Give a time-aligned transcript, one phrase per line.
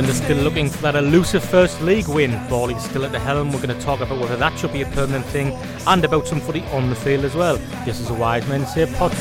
[0.00, 2.30] Sunderland are still looking for that elusive first league win.
[2.48, 3.52] Bally's still at the helm.
[3.52, 5.52] We're going to talk about whether that should be a permanent thing
[5.86, 7.58] and about some footy on the field as well.
[7.84, 9.20] This is a Wise Men Say podcast.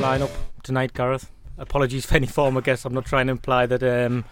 [0.00, 0.30] Lineup
[0.64, 1.30] tonight, Gareth.
[1.58, 2.84] Apologies for any former guests.
[2.84, 4.24] I'm not trying to imply that um,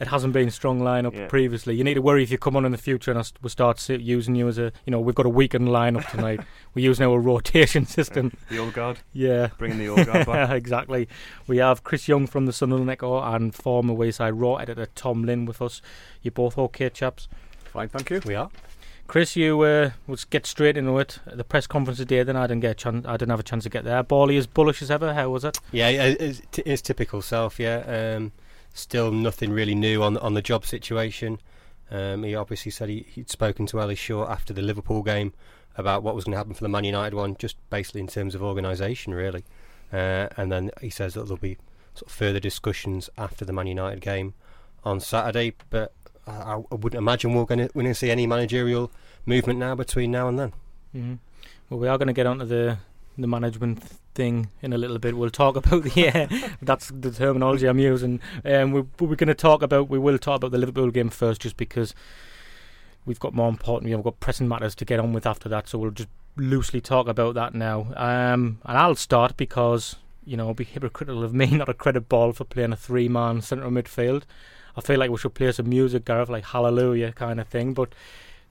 [0.00, 1.26] it hasn't been strong lineup Yeah.
[1.28, 1.76] previously.
[1.76, 4.34] You need to worry if you come on in the future and we'll start using
[4.34, 6.40] you as a, you know, we've got a weakened lineup tonight.
[6.74, 8.32] We're using our rotation system.
[8.48, 9.48] The old guard, Yeah.
[9.58, 10.50] bringing the old guard back.
[10.62, 11.08] exactly.
[11.46, 15.44] We have Chris Young from the Sunderland Echo and former Wayside Raw editor Tom Lynn
[15.46, 15.80] with us.
[16.22, 17.28] You're both okay, chaps?
[17.64, 18.20] Fine, thank you.
[18.26, 18.50] We are.
[19.06, 21.18] Chris, you uh, let's get straight into it.
[21.26, 23.04] The press conference today, then I didn't get a chance.
[23.06, 24.02] I didn't have a chance to get there.
[24.02, 25.12] Bally as bullish as ever.
[25.12, 25.58] How was it?
[25.72, 27.60] Yeah, it- it's, t- it's typical self.
[27.60, 28.32] Yeah, um,
[28.74, 31.40] still nothing really new on on the job situation.
[31.90, 35.32] Um, he obviously said he, he'd spoken to Ellis Short after the Liverpool game
[35.76, 38.34] about what was going to happen for the Man United one, just basically in terms
[38.34, 39.44] of organisation, really.
[39.92, 41.56] Uh, and then he says that there'll be
[41.94, 44.34] sort of further discussions after the Man United game
[44.84, 45.54] on Saturday.
[45.70, 45.92] But
[46.26, 48.90] I, I wouldn't imagine we're going to see any managerial
[49.26, 50.52] movement now between now and then.
[50.92, 51.14] hmm
[51.70, 52.78] Well, we are going to get onto the
[53.16, 53.80] the management
[54.14, 55.16] thing in a little bit.
[55.16, 56.26] We'll talk about the yeah,
[56.62, 58.20] that's the terminology I'm using.
[58.44, 61.10] Um, we, but we're going to talk about we will talk about the Liverpool game
[61.10, 61.94] first, just because
[63.06, 63.92] we've got more important.
[63.94, 65.68] We've got pressing matters to get on with after that.
[65.68, 67.92] So we'll just loosely talk about that now.
[67.96, 72.08] Um, and I'll start because you know it'd be hypocritical of me not to credit
[72.08, 74.22] Ball for playing a three man central midfield.
[74.76, 77.74] I feel like we should play some music, Gareth, like Hallelujah kind of thing.
[77.74, 77.92] But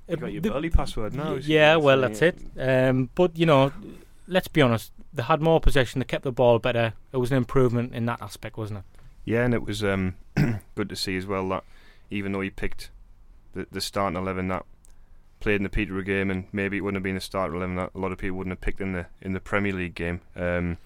[0.07, 1.34] You got your the- Burley password now.
[1.34, 2.38] Yeah, well, that's it.
[2.57, 3.74] Um, but you know,
[4.28, 4.91] let's be honest.
[5.13, 6.00] They had more possession.
[6.00, 6.94] They kept the ball better.
[7.11, 8.85] It was an improvement in that aspect, wasn't it?
[9.25, 10.16] Yeah, and it was um,
[10.75, 11.63] good to see as well that
[12.09, 12.89] even though he picked
[13.53, 14.66] the the starting eleven that
[15.39, 17.91] played in the Peterborough game, and maybe it wouldn't have been the starting eleven that
[17.94, 20.22] a lot of people wouldn't have picked in the in the Premier League game.
[20.35, 20.78] Um,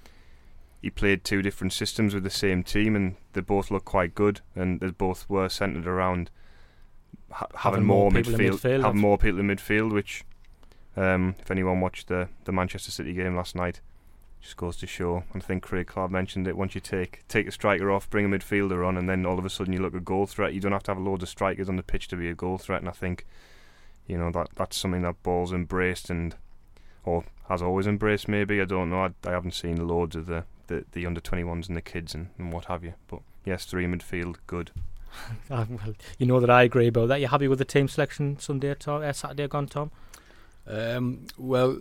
[0.81, 4.41] he played two different systems with the same team, and they both looked quite good,
[4.55, 6.29] and they both were centred around
[7.31, 9.91] ha- having, Having more more, midfield, midfield, having more people in midfield.
[9.91, 10.23] Which,
[10.97, 13.79] um, if anyone watched the the Manchester City game last night,
[14.41, 15.23] just goes to show.
[15.33, 16.57] I think Craig Clark mentioned it.
[16.57, 19.45] Once you take take a striker off, bring a midfielder on, and then all of
[19.45, 20.53] a sudden you look a goal threat.
[20.53, 22.57] You don't have to have loads of strikers on the pitch to be a goal
[22.57, 22.81] threat.
[22.81, 23.25] And I think,
[24.07, 26.35] you know, that that's something that Ball's embraced and
[27.05, 28.27] or has always embraced.
[28.27, 29.05] Maybe I don't know.
[29.05, 32.29] I, I haven't seen loads of the the, the under 21s and the kids and,
[32.37, 32.93] and what have you.
[33.07, 34.71] But yes, three midfield, good.
[35.49, 37.21] Uh, well, you know that I agree about that.
[37.21, 39.01] You happy with the team selection Sunday, Tom?
[39.01, 39.91] Uh, Saturday gone, Tom?
[40.67, 41.79] Um, well,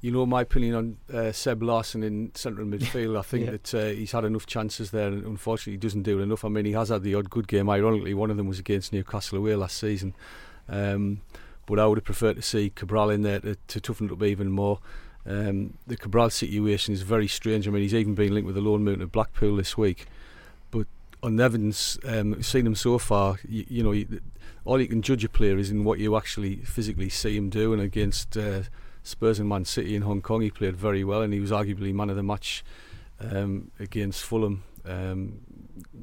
[0.00, 3.18] you know my opinion on uh, Seb Larsson in central midfield.
[3.18, 3.50] I think Yeah.
[3.52, 6.44] that uh, he's had enough chances there, and unfortunately, he doesn't do enough.
[6.44, 7.68] I mean, he has had the odd good game.
[7.70, 10.14] Ironically, one of them was against Newcastle away last season.
[10.68, 11.20] Um,
[11.66, 14.22] but I would have preferred to see Cabral in there to, to toughen it up
[14.22, 14.80] even more.
[15.26, 17.66] Um, the Cabral situation is very strange.
[17.66, 20.04] I mean, he's even been linked with a loan move to Blackpool this week.
[21.24, 24.18] On Evans, um, we've seen him so far, you, you know,
[24.66, 27.72] all you can judge a player is in what you actually physically see him do.
[27.72, 28.64] And against uh,
[29.02, 31.94] Spurs and Man City in Hong Kong, he played very well, and he was arguably
[31.94, 32.62] man of the match
[33.20, 34.64] um, against Fulham.
[34.84, 35.40] Um,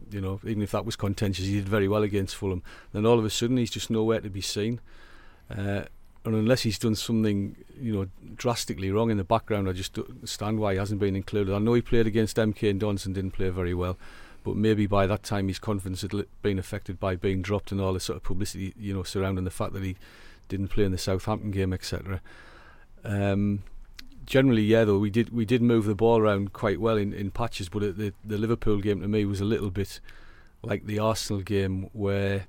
[0.09, 2.63] you know, even if that was contentious, he did very well against Fulham.
[2.91, 4.81] Then all of a sudden, he's just nowhere to be seen.
[5.55, 5.83] Uh,
[6.25, 10.09] and unless he's done something, you know, drastically wrong in the background, I just don't
[10.09, 11.53] understand why he hasn't been included.
[11.53, 13.97] I know he played against MK and Dons and didn't play very well,
[14.43, 16.11] but maybe by that time his confidence had
[16.41, 19.51] been affected by being dropped and all the sort of publicity, you know, surrounding the
[19.51, 19.95] fact that he
[20.47, 22.21] didn't play in the Southampton game, etc.
[23.03, 23.63] Um,
[24.25, 27.31] generally, yeah, though we did we did move the ball around quite well in, in
[27.31, 29.99] patches, but the the Liverpool game to me was a little bit
[30.63, 32.47] like the Arsenal game where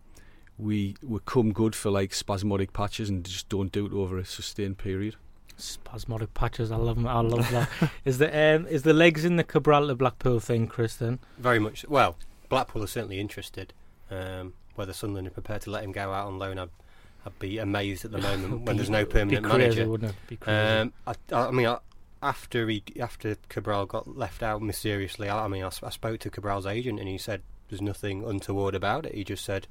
[0.59, 4.25] we we come good for like spasmodic patches and just don't do it over a
[4.25, 5.17] sustained period.
[5.57, 6.73] Spasmodic patches.
[6.73, 7.07] I love them.
[7.07, 7.69] I love that.
[8.05, 10.97] is the um, is the legs in the Cabral to Blackpool thing, Chris?
[10.97, 11.85] Then Very much.
[11.89, 12.17] Well,
[12.49, 13.73] Blackpool are certainly interested.
[14.11, 16.71] Um, whether Sunderland are prepared to let him go out on loan, I'd,
[17.27, 19.89] I'd be amazed at the moment when there's no permanent be crazy, manager.
[19.89, 20.17] Wouldn't it?
[20.29, 20.59] Be crazy.
[20.59, 21.79] Um, I, I mean, I,
[22.23, 26.67] after he after Cabral got left out mysteriously, I, I mean, I spoke to Cabral's
[26.67, 29.15] agent and he said there's nothing untoward about it.
[29.15, 29.67] He just said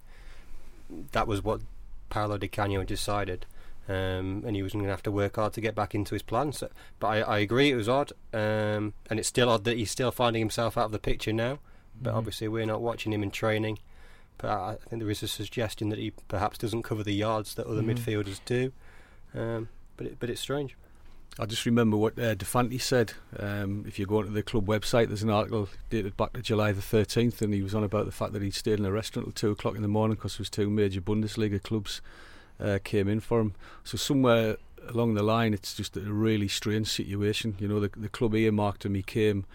[1.12, 1.62] that was what
[2.10, 3.46] Paolo Di Canio decided,
[3.90, 6.22] um, and he was going to have to work hard to get back into his
[6.22, 6.52] plan.
[6.54, 6.70] So,
[7.00, 10.12] but I, I agree, it was odd, um, and it's still odd that he's still
[10.12, 11.60] finding himself out of the picture now.
[12.02, 12.18] But Mhm.
[12.18, 13.80] obviously, we're not watching him in training.
[14.38, 17.54] But I, I think there is a suggestion that he perhaps doesn't cover the yards
[17.56, 17.96] that other Mhm.
[17.98, 18.72] midfielders do.
[19.36, 20.76] Um, but it, but it's strange.
[21.40, 23.14] I just remember what uh, De Fanti said.
[23.40, 26.72] Um, if you go onto the club website, there's an article dated back to July
[26.74, 29.28] the 13th, and he was on about the fact that he'd stayed in a restaurant
[29.28, 32.02] till two o'clock in the morning because there was two major Bundesliga clubs
[32.62, 33.54] uh, came in for him.
[33.84, 37.56] So somewhere along the line, it's just a really strange situation.
[37.60, 38.96] You know, the, the club earmarked him.
[38.96, 39.46] He came,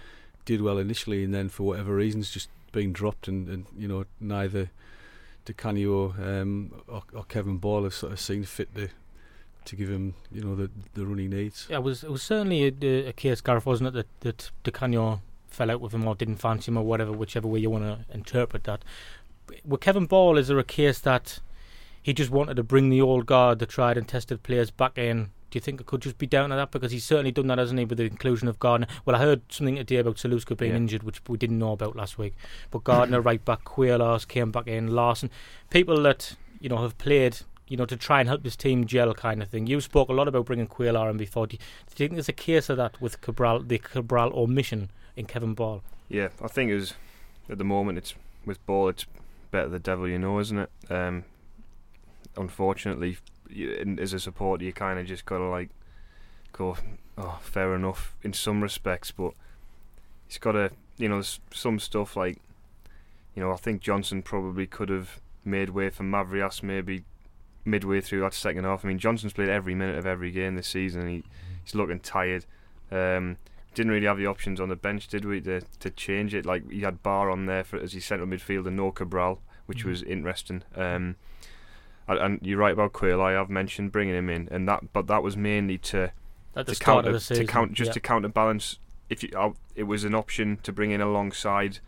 [0.45, 4.05] did well initially, and then for whatever reasons, just being dropped, and, and you know
[4.21, 4.71] neither
[5.45, 8.89] Di Canio um, or, or Kevin Ball have sort of seen fit to
[9.65, 11.67] to give him you know the the run he needs.
[11.71, 14.71] Yeah, it was it was certainly a, a case, Gareth, wasn't it, that that Di
[14.71, 17.85] Canio fell out with him or didn't fancy him or whatever, whichever way you want
[17.85, 18.83] to interpret that.
[19.65, 21.39] With Kevin Ball, is there a case that
[22.07, 25.25] he just wanted to bring the old guard, the tried and tested players back in?
[25.51, 26.71] Do you think it could just be down to that?
[26.71, 28.87] Because he's certainly done that, hasn't he, with the inclusion of Gardner?
[29.05, 30.77] Well, I heard something today about Celustka being Yeah.
[30.77, 32.35] injured, which we didn't know about last week.
[32.71, 35.31] But Gardner, right back, Quaylars came back in, Larsson,
[35.71, 39.13] people that you know have played, you know, to try and help this team gel,
[39.15, 39.67] kind of thing.
[39.67, 41.49] You spoke a lot about bringing Quaylar in before.
[41.49, 44.91] Do you, do you think there's a case of that with Cabral, the Cabral omission
[45.17, 45.83] in Kevin Ball?
[46.09, 46.95] Yeah, I think it was
[47.49, 48.15] at the moment it's
[48.45, 49.07] with ball it's
[49.51, 50.71] better the devil you know, isn't it?
[50.89, 51.25] Um,
[52.37, 53.19] unfortunately,
[53.49, 55.71] you, as a supporter, you kind of just gotta like
[56.53, 56.77] go,
[57.19, 59.33] oh, fair enough in some respects, but
[60.27, 62.39] he's got to, you know, there's some stuff like,
[63.35, 67.05] you know, I think Johnson probably could have made way for Mavrias maybe
[67.65, 68.85] midway through that second half.
[68.85, 71.07] I mean, Johnson's played every minute of every game this season.
[71.09, 71.25] He
[71.65, 72.47] he's looking tired.
[72.91, 73.37] Um,
[73.75, 76.47] didn't really have the options on the bench, did we, to to change it?
[76.47, 79.89] Like he had Barr on there for as his central midfielder, no Cabral, which Mhm.
[79.89, 80.63] was interesting.
[80.75, 81.17] Um,
[82.09, 83.21] and, you're right about Quayle.
[83.21, 86.13] I have mentioned bringing him in, and that, but that was mainly to
[86.55, 87.95] to counter the to count just yeah.
[87.95, 88.79] to counterbalance.
[89.09, 91.79] If you, uh, it was an option to bring in alongside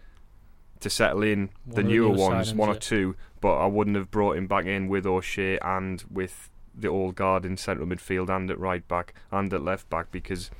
[0.80, 3.96] to settle in One the the newer newer ones, one or two, but I wouldn't
[3.96, 8.28] have brought him back in with O'Shea and with the old guard in central midfield
[8.28, 10.50] and at right back and at left back because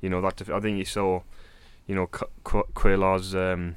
[0.00, 1.22] you know that def- I think you saw
[1.86, 3.76] you know Qu- Qu- Quaylar's um,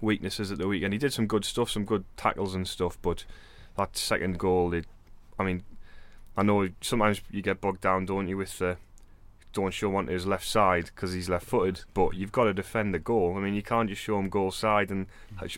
[0.00, 0.92] weaknesses at the weekend.
[0.92, 3.24] He did some good stuff, some good tackles and stuff, but
[3.76, 4.86] that second goal, it,
[5.38, 5.62] I mean,
[6.36, 8.76] I know sometimes you get bogged down, don't you, with the
[9.52, 12.94] don't show one to his left side because he's left-footed, but you've got to defend
[12.94, 13.34] the goal.
[13.36, 15.06] I mean, you can't just show him goal side and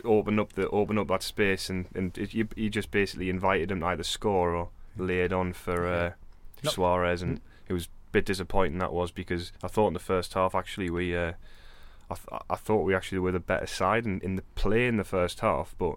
[0.03, 3.71] open up the open up that space, and and it, you, you just basically invited
[3.71, 6.11] him to either score or lay it on for uh,
[6.63, 6.71] No.
[6.71, 10.33] Suarez, and it was a bit disappointing that was because I thought in the first
[10.33, 11.15] half actually we.
[11.15, 11.33] Uh,
[12.07, 14.97] I, th- I thought we actually were the better side in, in the play in
[14.97, 15.95] the first half, but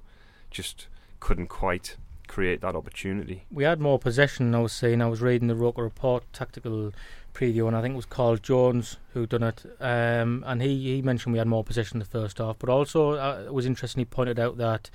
[0.50, 0.86] just
[1.20, 1.96] couldn't quite
[2.28, 3.44] create that opportunity.
[3.50, 4.54] we had more possession.
[4.54, 6.92] I was saying I was reading the Roker Report tactical
[7.34, 9.64] preview, and I think it was Carl Jones who done it.
[9.80, 13.12] Um, and he, he mentioned we had more possession in the first half, but also
[13.12, 14.00] uh, it was interesting.
[14.00, 14.90] He pointed out that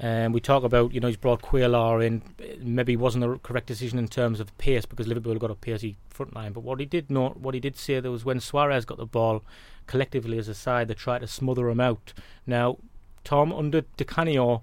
[0.00, 2.22] um, we talk about you know he's brought Quaylar in.
[2.60, 6.34] Maybe wasn't the correct decision in terms of pace because Liverpool got a pacey front
[6.34, 6.52] line.
[6.52, 9.06] But what he did know, what he did say, there was when Suarez got the
[9.06, 9.42] ball
[9.86, 12.12] collectively as a side, they tried to smother him out.
[12.46, 12.76] Now,
[13.24, 14.62] Tom under Di Canio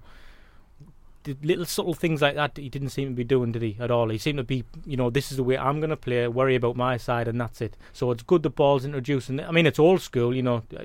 [1.42, 4.08] little subtle things like that he didn't seem to be doing, did he, at all?
[4.10, 6.54] He seemed to be, you know, this is the way I'm going to play, worry
[6.54, 7.76] about my side, and that's it.
[7.92, 9.28] So it's good the ball's introduced.
[9.28, 10.82] And I mean, it's old school, you know, uh,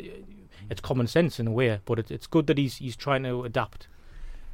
[0.69, 3.43] it's common sense in a way, but it, it's good that he's he's trying to
[3.43, 3.87] adapt.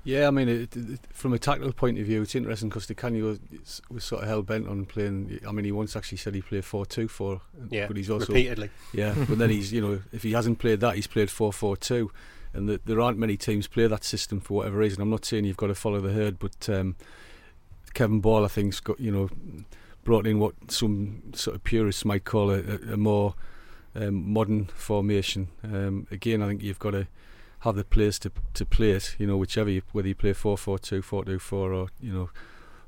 [0.04, 2.94] Yeah, I mean, it, it, from a tactical point of view, it's interesting because Di
[2.94, 5.42] Canio was, was sort of hell bent on playing.
[5.46, 8.28] I mean, he once actually said he played four two four, Yeah, but he's also
[8.28, 8.70] repeatedly.
[8.94, 9.14] yeah.
[9.28, 12.10] but then he's you know if he hasn't played that, he's played four four two,
[12.58, 15.02] and the, there aren't many teams play that system for whatever reason.
[15.02, 16.96] I'm not saying you've got to follow the herd, but um,
[17.94, 19.30] Kevin Ball, I think's got you know
[20.04, 22.62] brought in what some sort of purists might call a,
[22.92, 23.36] a, more
[23.94, 25.50] um, modern formation.
[25.64, 27.08] Um, again, I think you've got to
[27.60, 29.16] have the players to to play it.
[29.20, 32.12] You know, whichever you, whether you play four four two, four two four, or you
[32.12, 32.32] know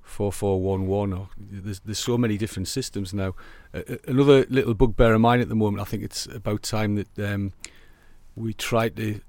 [0.02, 3.36] four four one one, or there's there's so many different systems now.
[3.72, 7.20] Uh, another little bugbear of mine at the moment, I think it's about time that
[7.20, 7.54] um,
[8.36, 9.22] we try to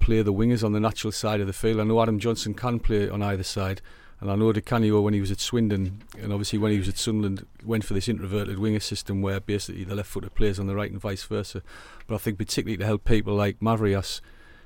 [0.00, 1.80] play the wingers on the natural side of the field.
[1.80, 3.80] I know Adam Johnson can play on either side.
[4.20, 6.88] And I know Di Canio when he was at Swindon, and obviously when he was
[6.88, 10.74] at Sunderland, went for this introverted winger system where basically the left-footed plays on the
[10.74, 11.62] right and vice versa.
[12.08, 14.20] But I think particularly to help people like Mavrias,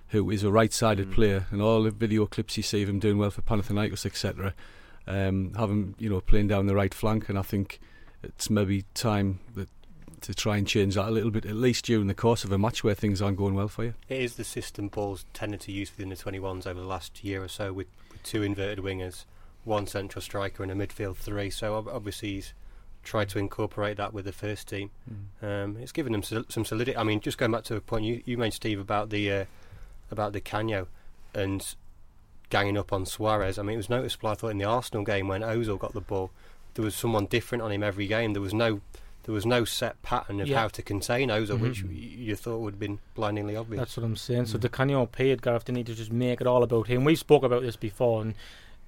[0.09, 1.13] who is a right-sided Mm.
[1.13, 4.55] player, and all the video clips you see of him doing well for Panathinaikos, etc.,
[5.07, 7.79] um, have him, you know, playing down the right flank, and I think
[8.23, 9.69] it's maybe time that
[10.23, 12.59] to try and change that a little bit, at least during the course of a
[12.59, 13.95] match where things aren't going well for you.
[14.09, 17.43] It is the system Paul's tended to use within the 21s over the last year
[17.43, 19.25] or so with, with two inverted wingers,
[19.65, 21.51] one central striker, and a midfield three.
[21.51, 22.55] So obviously he's
[23.03, 24.91] tried to incorporate that with the first team.
[25.43, 26.97] Um, it's given them sol- some solidity.
[26.97, 29.45] I mean, just going back to a point you, you made, Steve, about the uh,
[30.11, 30.87] about Di Canio
[31.35, 31.75] and
[32.51, 33.59] ganging up on Suarez.
[33.59, 34.29] I mean, it was noticeable.
[34.29, 36.31] I thought in the Arsenal game when Ozil got the ball,
[36.75, 38.35] there was someone different on him every game.
[38.35, 38.81] There was no
[39.25, 40.59] there was no set pattern of Yeah.
[40.61, 41.89] how to contain Ozil, which Mhm.
[41.89, 41.95] y-
[42.27, 43.79] you thought would have been blindingly obvious.
[43.79, 44.47] That's what I'm saying.
[44.47, 44.63] So Mm.
[44.63, 47.05] the Canyon paid Gareth didn't need to just make it all about him.
[47.05, 48.35] We spoke about this before, and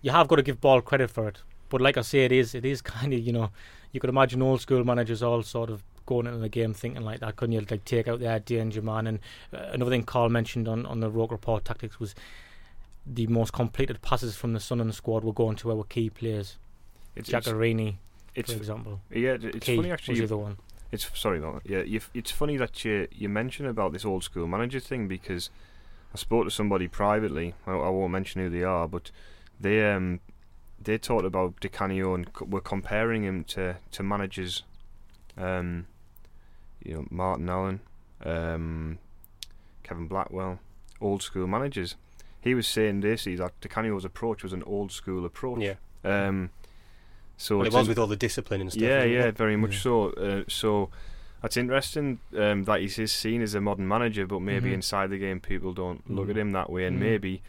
[0.02, 1.38] you have got to give Ball credit for it.
[1.68, 3.50] But like I say, it is it is kind of you know
[3.92, 7.20] you could imagine old school managers all sort of going into the game thinking like
[7.20, 7.36] that.
[7.36, 9.06] Couldn't you like take out the danger man?
[9.06, 9.18] And
[9.52, 12.14] uh, another thing Carl mentioned on on the Roker Report tactics was
[13.06, 16.56] the most completed passes from the Sun and squad were going to our key players.
[17.16, 17.96] It's, it's, Giaccherini,
[18.34, 19.00] it's for example.
[19.10, 20.14] yeah, it's Key funny was actually.
[20.14, 20.56] the you- other one.
[20.92, 21.40] It's sorry.
[21.64, 25.50] Yeah, you it's funny that you you mention about this old school manager thing because
[26.14, 27.54] I spoke to somebody privately.
[27.66, 29.10] I, I won't mention who they are, but
[29.60, 30.20] they um
[30.80, 34.62] they talked about Di Canio and co- were comparing him to to managers,
[35.36, 35.86] um,
[36.84, 37.80] you know Martin Allen,
[38.24, 38.98] um,
[39.82, 40.60] Kevin Blackwell,
[41.00, 41.96] old school managers.
[42.40, 45.60] He was saying basically that Di Canio's approach was an old school approach.
[45.60, 45.74] yeah.
[46.04, 46.50] Um,
[47.36, 48.82] so Well, it was in- with all the discipline and stuff.
[48.82, 49.36] yeah, yeah, it?
[49.36, 49.80] very much Yeah.
[49.80, 50.10] so.
[50.10, 50.90] Uh, so
[51.42, 54.74] that's interesting um, that he's is seen as a modern manager, but maybe Mhm.
[54.74, 56.40] inside the game people don't look at Mm.
[56.40, 57.00] him that way, and Mm.
[57.00, 57.42] maybe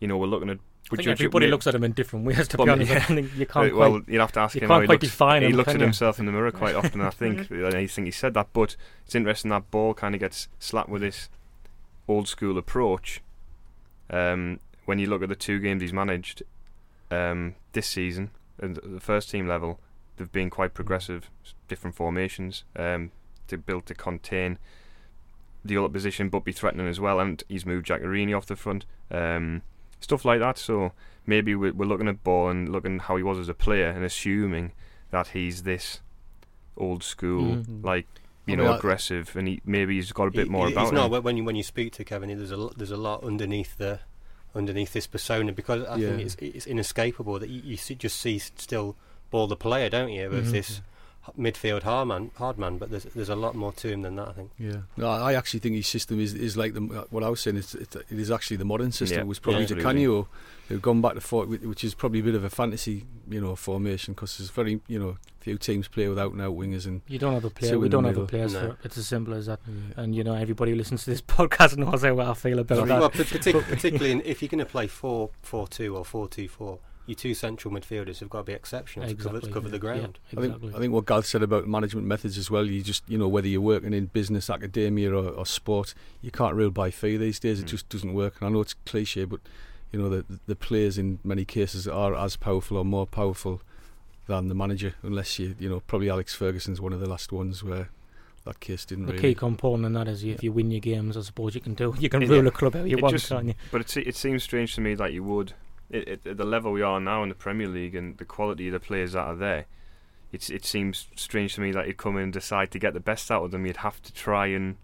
[0.00, 0.58] you know we're looking at.
[0.92, 2.48] I think everybody may- looks at him in different ways.
[2.48, 4.08] To But be honest, mean, I think you uh, can't well, quite.
[4.08, 4.68] you'd have to ask you him.
[4.68, 5.82] can't how he looks, define he him, looks at you?
[5.82, 7.00] himself in the mirror quite often.
[7.00, 8.48] I think, I think he said that.
[8.52, 8.74] But
[9.06, 11.28] it's interesting that ball kind of gets slapped with this
[12.08, 13.20] old school approach.
[14.10, 16.42] Um, when you look at the two games he's managed
[17.12, 18.30] um, this season,
[18.60, 19.80] and at the first team level,
[20.16, 21.30] they've been quite progressive,
[21.68, 23.10] different formations um,
[23.48, 24.58] to build to contain
[25.64, 27.20] the other position, but be threatening as well.
[27.20, 29.62] And he's moved Giaccherini off the front, um,
[30.00, 30.56] stuff like that.
[30.58, 30.92] So
[31.26, 34.04] maybe we're, we're looking at ball and looking how he was as a player, and
[34.04, 34.72] assuming
[35.10, 36.00] that he's this
[36.76, 37.84] old school, Mhm.
[37.84, 38.06] like
[38.46, 40.66] you I know, mean, I- aggressive, and he, maybe he's got a bit He- more
[40.66, 41.10] he- about he's him.
[41.10, 42.28] not when you when you speak to Kevin.
[42.36, 44.00] There's a there's a lot underneath the
[44.54, 48.38] underneath this persona because I think it's it's inescapable that you, you see, just see
[48.38, 48.96] still
[49.30, 50.28] ball the player, don't you?
[50.30, 50.52] With Mhm.
[50.52, 50.80] this
[51.38, 54.28] midfield hard man, hard man, but there's there's a lot more to him than that.
[54.28, 54.50] I think.
[54.58, 57.40] Yeah, no, I actually think his system is, is like the uh, what I was
[57.40, 57.56] saying.
[57.58, 59.18] It's, it, it is actually the modern system.
[59.18, 59.82] Yeah, it was probably yeah.
[59.82, 60.28] Canio
[60.68, 63.56] who've gone back to four, which is probably a bit of a fantasy, you know,
[63.56, 67.18] formation because there's very, you know, few teams play without and out wingers and You
[67.18, 67.76] don't have a player.
[67.76, 68.28] We the don't have the middle.
[68.30, 68.60] players No.
[68.60, 68.76] for it.
[68.84, 69.58] It's as simple as that.
[69.96, 73.00] And you know, everybody who listens to this podcast knows how I feel about that.
[73.00, 76.48] Well, partic- particularly in, if you're going to play four four two or four two
[76.48, 76.78] four,
[77.10, 79.72] your two central midfielders have got to be exceptional to cover, to cover yeah.
[79.72, 80.18] the ground.
[80.30, 82.64] Yeah, I think I think what Garth said about management methods as well.
[82.66, 86.54] You just you know whether you're working in business, academia, or, or sport, you can't
[86.54, 87.60] rule by fee these days.
[87.60, 87.70] It Mm.
[87.70, 88.36] just doesn't work.
[88.40, 89.40] And I know it's cliche, but
[89.92, 93.60] you know the the players in many cases are as powerful or more powerful
[94.26, 97.64] than the manager, unless you you know probably Alex Ferguson's one of the last ones
[97.64, 97.88] where
[98.44, 99.16] that case didn't work.
[99.16, 99.34] the really.
[99.34, 101.94] key component in that is if you win your games, I suppose you can do.
[101.98, 103.54] You can It- rule a club how you it want, just- can't you?
[103.72, 105.52] But it, it seems strange to me that you would,
[105.90, 108.68] it, it, at the level we are now in the Premier League and the quality
[108.68, 109.66] of the players that are there,
[110.32, 113.00] it's, it seems strange to me that you'd come in and decide to get the
[113.00, 113.66] best out of them.
[113.66, 114.76] You'd have to try and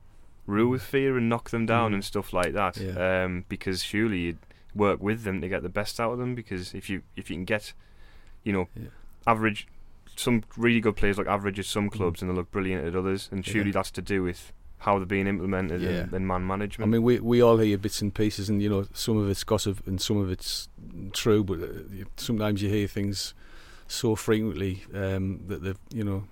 [0.46, 1.94] rule with fear and knock them down Mm.
[1.94, 2.76] and stuff like that.
[2.76, 3.24] Yeah.
[3.24, 4.38] Um, because surely you'd
[4.74, 6.34] work with them to get the best out of them.
[6.34, 7.72] Because if you if you can get,
[8.44, 8.88] you know, Yeah.
[9.26, 9.66] average,
[10.16, 13.28] some really good players look average at some clubs and they look brilliant at others,
[13.30, 13.74] and surely Mm.
[13.74, 13.78] Yeah.
[13.78, 15.88] that's to do with how they're being implemented Yeah.
[15.90, 16.88] and, and man management.
[16.88, 19.44] I mean, we we all hear bits and pieces, and you know, some of it's
[19.44, 20.68] gossip and some of it's
[21.12, 21.42] true.
[21.44, 23.34] But uh, sometimes you hear things
[23.88, 26.24] so frequently um, that they've, you know,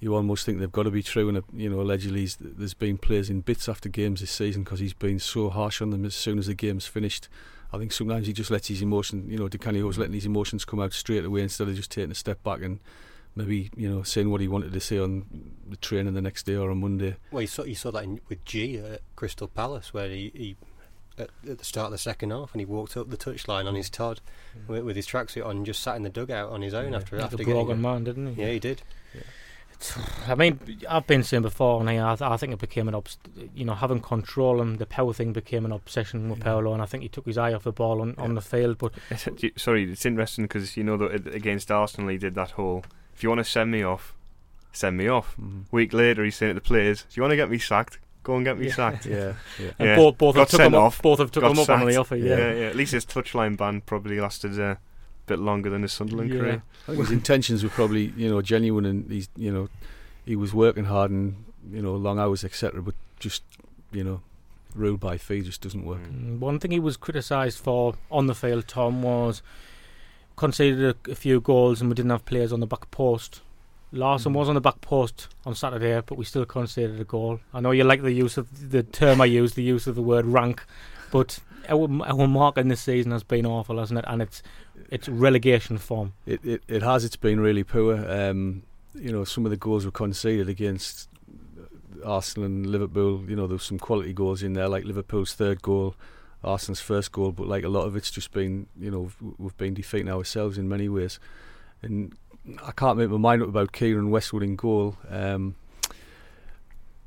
[0.00, 1.28] you almost think they've got to be true.
[1.28, 4.80] And uh, you know, allegedly, there's been players in bits after games this season because
[4.80, 7.28] he's been so harsh on them as soon as the game's finished.
[7.74, 10.64] I think sometimes he just lets his emotion, you know, Di Canio's letting his emotions
[10.66, 12.80] come out straight away instead of just taking a step back and
[13.34, 15.24] maybe, you know, saying what he wanted to say on
[15.68, 17.16] the training the next day or on Monday.
[17.30, 20.56] Well, you saw you saw that in, with G at Crystal Palace, where he, he
[21.18, 23.74] at, at the start of the second half, and he walked up the touchline on
[23.74, 23.92] his mm.
[23.92, 24.20] Todd
[24.66, 26.98] with, with his tracksuit on, and just sat in the dugout on his own Yeah.
[26.98, 28.42] after Like after a getting broken man, didn't he?
[28.42, 28.82] Yeah, he did.
[30.28, 33.18] I mean, I've been saying before, and I, I think it became an obs-
[33.54, 36.44] you know having control and the power thing became an obsession with Yeah.
[36.44, 38.78] Paolo, and I think he took his eye off the ball on, on the field.
[38.78, 38.92] But
[39.56, 42.84] Sorry, it's interesting because you know that against Arsenal he did that whole.
[43.14, 44.14] If you want to send me off,
[44.72, 45.36] send me off.
[45.40, 45.64] Mm.
[45.70, 47.98] Week later, he's saying to the players, "Do you want to get me sacked?
[48.24, 48.74] go and get me Yeah.
[48.74, 49.04] sacked.
[49.04, 49.70] Yeah, yeah.
[49.80, 49.96] And Yeah.
[49.96, 51.02] both both Got have took sent him off, up.
[51.02, 52.14] Both have took got him up on the offer.
[52.14, 52.52] Yeah, Yeah.
[52.54, 52.66] yeah.
[52.68, 54.78] At least his touchline ban probably lasted uh, a
[55.26, 56.38] bit longer than his Sunderland Yeah.
[56.38, 56.62] career.
[56.84, 59.68] I think his intentions were probably you know genuine, and he's you know
[60.24, 61.34] he was working hard and
[61.72, 62.80] you know long hours etc.
[62.80, 63.42] But just
[63.90, 64.20] you know
[64.76, 66.02] ruled by fee just doesn't work.
[66.08, 69.42] Mm, One thing he was criticised for on the field, Tom, was
[70.36, 73.40] conceded a, a few goals and we didn't have players on the back post.
[73.94, 74.36] Larsson Mm.
[74.36, 77.40] was on the back post on Saturday, but we still conceded a goal.
[77.52, 80.02] I know you like the use of the term I use, the use of the
[80.02, 80.64] word rank,
[81.10, 84.04] but our, our marking this season has been awful, hasn't it?
[84.08, 84.42] And it's
[84.90, 86.14] it's relegation form.
[86.26, 87.04] It, it it has.
[87.04, 87.96] It's been really poor.
[88.10, 88.62] Um,
[88.94, 91.08] you know, some of the goals were conceded against
[92.04, 93.22] Arsenal and Liverpool.
[93.28, 95.94] You know, there was some quality goals in there, like Liverpool's third goal,
[96.44, 97.32] Arsenal's first goal.
[97.32, 100.68] But like a lot of it's just been, you know, we've, been defeating ourselves in
[100.68, 101.18] many ways.
[101.82, 102.16] And
[102.64, 104.96] I can't make my mind up about Keiren Westwood in goal.
[105.08, 105.56] Um,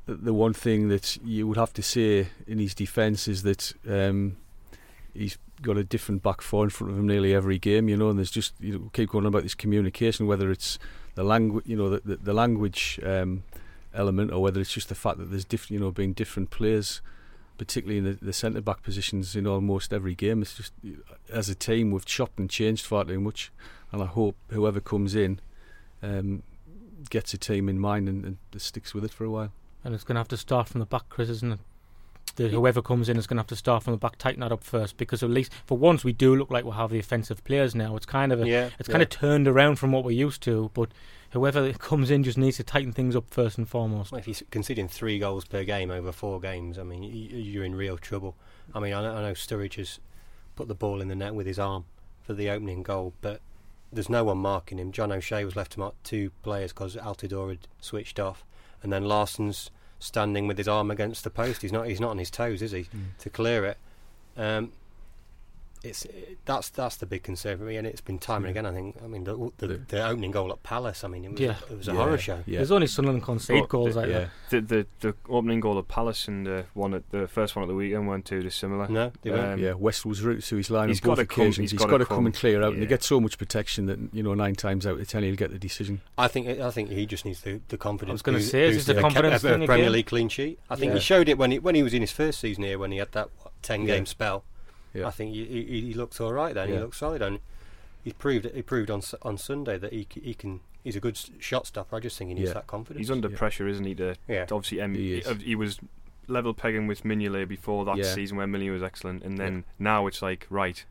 [0.06, 4.36] the one thing that you would have to say in his defence is that um,
[5.12, 8.10] he's got a different back four in front of him nearly every game, you know,
[8.10, 10.78] and there's just you know, keep going on about this communication, whether it's
[11.14, 13.42] the language, you know, the, the, the language um,
[13.94, 17.00] element, or whether it's just the fact that there's different, you know, being different players,
[17.58, 20.42] particularly in the, the centre back positions in almost every game.
[20.42, 20.72] It's just
[21.30, 23.52] as a team we've chopped and changed far too much,
[23.92, 25.40] and I hope whoever comes in
[26.02, 26.42] um,
[27.10, 29.52] gets a team in mind and, and sticks with it for a while.
[29.84, 31.60] And it's going to have to start from the back, Chris, isn't it?
[32.34, 34.52] The, whoever comes in is going to have to start from the back, tighten that
[34.52, 36.98] up first, because at least for once we do look like we will have the
[36.98, 37.96] offensive players now.
[37.96, 40.70] It's kind of a, yeah, it's kind of turned around from what we're used to,
[40.74, 40.90] but
[41.36, 44.10] whoever it comes in just needs to tighten things up first and foremost.
[44.10, 47.74] Well, if you're conceding three goals per game over four games, I mean, you're in
[47.74, 48.34] real trouble.
[48.74, 50.00] I mean, I know, I know Sturridge has
[50.54, 51.84] put the ball in the net with his arm
[52.22, 53.40] for the opening goal, but
[53.92, 54.92] there's no one marking him.
[54.92, 58.44] John O'Shea was left to mark two players because Altidore had switched off,
[58.82, 61.60] and then Larsson's standing with his arm against the post.
[61.62, 61.86] He's not.
[61.86, 62.86] He's not on his toes, is he,
[63.18, 63.78] to clear it?
[64.38, 64.72] Um,
[65.88, 68.66] it's it, that's that's the big concern for me, and it's been time and again.
[68.66, 68.96] I think.
[69.02, 71.04] I mean, the the, The- the opening goal at Palace.
[71.04, 71.56] I mean, it was Yeah.
[71.70, 71.96] it was a Yeah.
[71.96, 72.42] horror show.
[72.46, 74.28] Yeah, There's only Sunderland concede But goals the- like yeah.
[74.50, 74.68] that.
[74.68, 77.68] The, the the opening goal at Palace and the one at the first one at
[77.68, 78.88] the weekend weren't too dissimilar.
[78.88, 79.54] No, they weren't.
[79.54, 81.90] Um, yeah, Westwood's route to his line he's on both gotta come- he's he's gotta
[81.90, 82.26] got to come come.
[82.26, 82.88] and clear out, and he Yeah.
[82.90, 85.58] gets so much protection that you know nine times out of ten he'll get the
[85.58, 86.00] decision.
[86.18, 88.10] I think I think he just needs the, the confidence.
[88.10, 89.90] I was gonna say, is boost this a confidence a, a thing Premier?
[89.90, 90.58] League clean sheet.
[90.70, 92.78] I think he showed it when he when he was in his first season here
[92.78, 93.28] when he had that
[93.62, 94.44] ten game spell.
[94.96, 95.06] Yeah.
[95.06, 96.68] I think he, he, he looked all right then.
[96.68, 96.80] He Yeah.
[96.80, 97.40] looked solid and
[98.04, 101.66] he proved he proved on on Sunday that he he can he's a good shot
[101.66, 101.96] stopper.
[101.96, 102.54] I just think he needs Yeah.
[102.54, 103.00] that confidence.
[103.00, 103.36] He's under Yeah.
[103.36, 103.94] pressure, isn't he?
[103.96, 104.44] To, yeah.
[104.46, 105.80] to obviously, um, He he, was
[106.28, 108.04] level pegging with Mignolet before that Yeah.
[108.14, 110.84] season where Mignolet was excellent, and then now it's like right,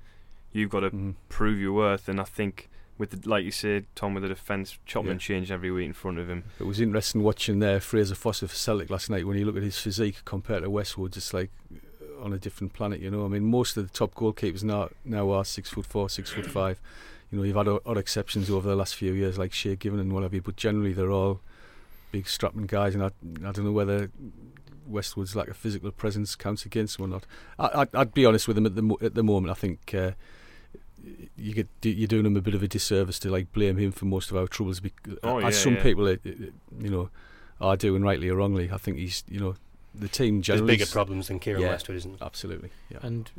[0.51, 1.15] you've got to Mhm.
[1.29, 2.07] prove your worth.
[2.09, 5.11] And I think with the, like you said, Tom, with the defence chopping Yeah.
[5.13, 6.43] and changing every week in front of him.
[6.59, 9.63] It was interesting watching uh, Fraser Forster for Celtic last night when you look at
[9.63, 11.51] his physique compared to Westwood, it's like
[12.21, 12.99] on a different planet.
[12.99, 16.09] You know, I mean, most of the top goalkeepers now now are six foot four,
[16.09, 16.79] six foot five.
[17.31, 20.13] You know, you've had odd exceptions over the last few years, like Shay Given and
[20.13, 21.41] what have you, but generally they're all
[22.11, 22.93] big strapping guys.
[22.95, 23.07] And I,
[23.47, 24.11] I don't know whether
[24.87, 27.25] Westwood's like a physical presence counts against him or not.
[27.57, 29.51] I, I'd, I'd be honest with him at the at the moment.
[29.51, 29.93] I think.
[29.93, 30.11] Uh,
[31.37, 34.05] you get you're doing him a bit of a disservice to like blame him for
[34.05, 35.83] most of our troubles, because, Oh, as some yeah.
[35.83, 36.29] people, uh, uh,
[36.79, 37.09] you know,
[37.61, 38.71] are doing rightly or wrongly.
[38.71, 39.53] I think he's, you know,
[39.99, 40.73] the team There's generally.
[40.73, 41.69] bigger problems than Keiren Yeah.
[41.69, 42.25] Westwood, isn't there?
[42.25, 42.99] Absolutely, yeah.
[43.01, 43.29] And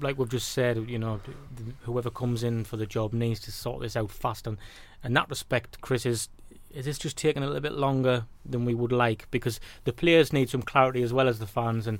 [0.00, 3.40] like we've just said, you know, th- th- whoever comes in for the job needs
[3.40, 4.46] to sort this out fast.
[4.46, 4.58] And
[5.02, 6.28] in that respect, Chris is
[6.70, 10.32] is this just taking a little bit longer than we would like because the players
[10.32, 11.98] need some clarity as well as the fans and.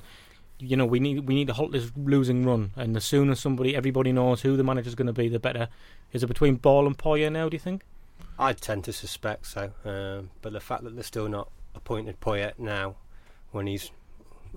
[0.60, 3.76] You know, we need we need to halt this losing run, and the sooner somebody,
[3.76, 5.68] everybody knows who the manager's going to be, the better.
[6.12, 7.48] Is it between Ball and Poyet now?
[7.48, 7.82] Do you think?
[8.40, 12.58] I tend to suspect so, um, but the fact that they're still not appointed Poyet
[12.58, 12.96] now,
[13.52, 13.90] when he's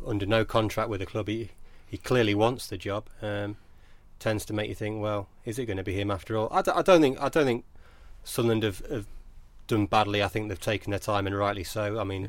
[0.05, 1.49] under no contract with the club, he
[1.87, 3.07] he clearly wants the job.
[3.21, 3.57] Um,
[4.19, 6.47] tends to make you think, well, is it going to be him after all?
[6.51, 7.65] I, d- I don't think I don't think
[8.23, 9.07] Sunderland have, have
[9.67, 10.21] done badly.
[10.23, 11.99] I think they've taken their time and rightly so.
[11.99, 12.27] I mean, Yeah.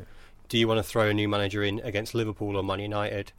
[0.49, 3.33] do you want to throw a new manager in against Liverpool or Man United?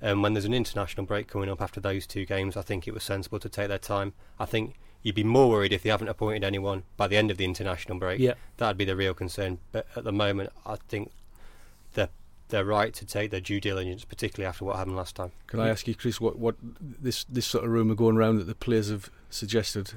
[0.00, 2.94] Um, when there's an international break coming up after those two games, I think it
[2.94, 4.12] was sensible to take their time.
[4.38, 7.36] I think you'd be more worried if they haven't appointed anyone by the end of
[7.36, 8.20] the international break.
[8.20, 8.34] Yeah.
[8.58, 9.58] That'd be the real concern.
[9.72, 11.10] But at the moment, I think
[11.94, 12.08] they're
[12.48, 15.32] they're right to take their due diligence, particularly after what happened last time.
[15.46, 18.44] Can I ask you, Chris, what what this this sort of rumour going around that
[18.44, 19.92] the players have suggested?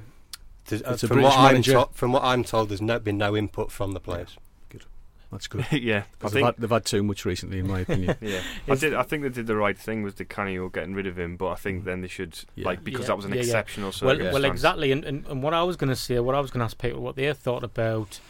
[0.66, 2.98] There's- uh, It's a from, British what I'm to- from what I'm told, there's no,
[2.98, 4.36] been no input from the players.
[4.68, 4.84] Good,
[5.32, 5.66] that's good.
[5.72, 6.44] yeah, I 'Cause they've, think.
[6.46, 8.16] had, they've had too much recently, in my opinion.
[8.20, 8.94] Yeah, I did.
[8.94, 11.48] I think they did the right thing with Di Canio getting rid of him, but
[11.48, 11.84] I think mm.
[11.86, 12.66] then they should Yeah.
[12.66, 13.42] like because Yeah, that was an yeah, yeah.
[13.42, 14.92] exceptional Well, well, exactly.
[14.92, 16.78] And, and, and what I was going to say, what I was going to ask
[16.78, 18.20] people, what they thought about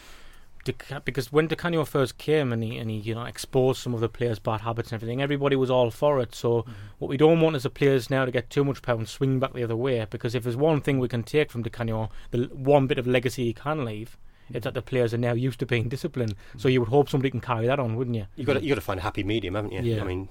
[1.05, 3.99] because when Di Canio first came and he and he you know exposed some of
[3.99, 6.33] the players' bad habits and everything, everybody was all for it.
[6.33, 6.71] So mm-hmm.
[6.99, 9.39] what we don't want is the players now to get too much power and swing
[9.39, 10.05] back the other way.
[10.09, 13.07] Because if there's one thing we can take from Di Canio, the one bit of
[13.07, 14.17] legacy he can leave.
[14.45, 14.57] Mm-hmm.
[14.57, 16.59] Is that the players are now used to being disciplined, mm-hmm.
[16.59, 18.25] so you would hope somebody can carry that on, wouldn't you?
[18.35, 19.81] You got you got to find a happy medium, haven't you?
[19.81, 20.01] Yeah.
[20.01, 20.27] I mean,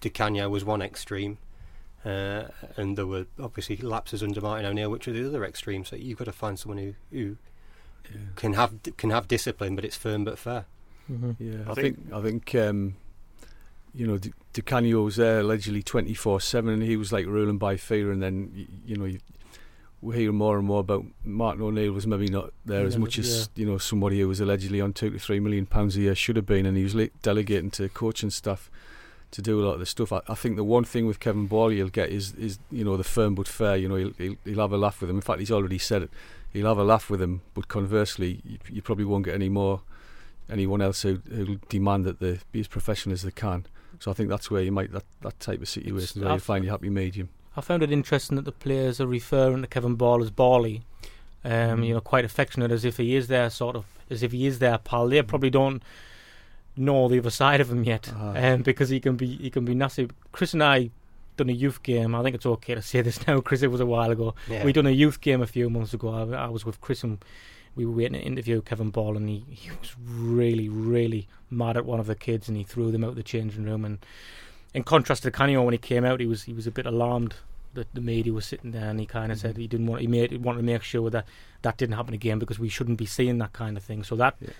[0.00, 1.38] Di Canio was one extreme,
[2.04, 2.44] uh,
[2.76, 5.84] and there were obviously lapses under Martin O'Neill, which are the other extreme.
[5.84, 7.36] So you've got to find someone who, who
[8.12, 8.20] yeah.
[8.36, 10.66] can have can have discipline, but it's firm but fair.
[11.10, 11.32] Mm-hmm.
[11.38, 12.96] Yeah, I, I think, think I think um,
[13.94, 17.58] you know Di Canio was there allegedly twenty four seven, and he was like ruling
[17.58, 18.10] by fear.
[18.10, 19.20] And then you, you know you,
[20.00, 23.18] we hear more and more about Martin O'Neill was maybe not there yeah, as much
[23.18, 23.62] as yeah.
[23.62, 26.36] you know somebody who was allegedly on two to three million pounds a year should
[26.36, 28.70] have been, and he was delegating to coaching staff
[29.32, 30.12] to do a lot of the stuff.
[30.12, 32.96] I, I, think the one thing with Kevin Ball you'll get is is you know
[32.96, 33.76] the firm but fair.
[33.76, 35.16] You know he'll, he'll, he'll have a laugh with him.
[35.16, 36.10] In fact, he's already said it
[36.52, 37.42] he'll have a laugh with him.
[37.54, 39.82] But conversely, you, you probably won't get any more
[40.50, 43.66] anyone else who who'll demand that they be as professional as they can.
[43.98, 46.64] So I think that's where you might that, that type of situation where you find
[46.64, 47.28] your happy medium.
[47.56, 50.82] I found it interesting that the players are referring to Kevin Ball as Bally.
[51.44, 51.86] Um, mm.
[51.86, 54.58] You know, quite affectionate as if he is their sort of as if he is
[54.58, 55.08] their pal.
[55.08, 55.82] They probably don't
[56.76, 58.34] know the other side of him yet, uh-huh.
[58.36, 60.08] um, because he can be he can be nasty.
[60.32, 60.90] Chris and I
[61.36, 62.14] done a youth game.
[62.14, 63.62] I think it's okay to say this now, Chris.
[63.62, 64.34] It was a while ago.
[64.48, 64.64] Yeah.
[64.64, 66.08] We done a youth game a few months ago.
[66.08, 67.24] I, I, was with Chris and
[67.74, 71.84] we were waiting to interview Kevin Ball, and he, he was really, really mad at
[71.84, 73.84] one of the kids, and he threw them out of the changing room.
[73.84, 73.98] And
[74.72, 77.34] in contrast to Canio, when he came out, he was he was a bit alarmed
[77.74, 79.48] that the media was sitting there, and he kind of mm-hmm.
[79.48, 81.26] said he didn't want he made he wanted to make sure that
[81.62, 84.02] that didn't happen again because we shouldn't be seeing that kind of thing.
[84.02, 84.36] So that.
[84.40, 84.50] Yeah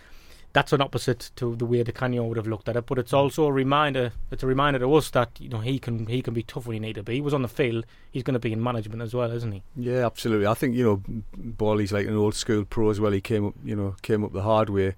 [0.57, 2.87] that's an opposite to the way Di Canio would have looked at it.
[2.87, 4.13] But it's also a reminder.
[4.31, 6.77] It's a reminder to us that you know he can he can be tough when
[6.77, 7.17] he need to be.
[7.17, 7.85] He was on the field.
[8.11, 9.63] He's going to be in management as well, isn't he?
[9.77, 10.47] Yeah, absolutely.
[10.47, 11.03] I think you know,
[11.37, 13.13] Ball's like an old school pro as well.
[13.13, 14.95] He came up, you know, came up the hard way.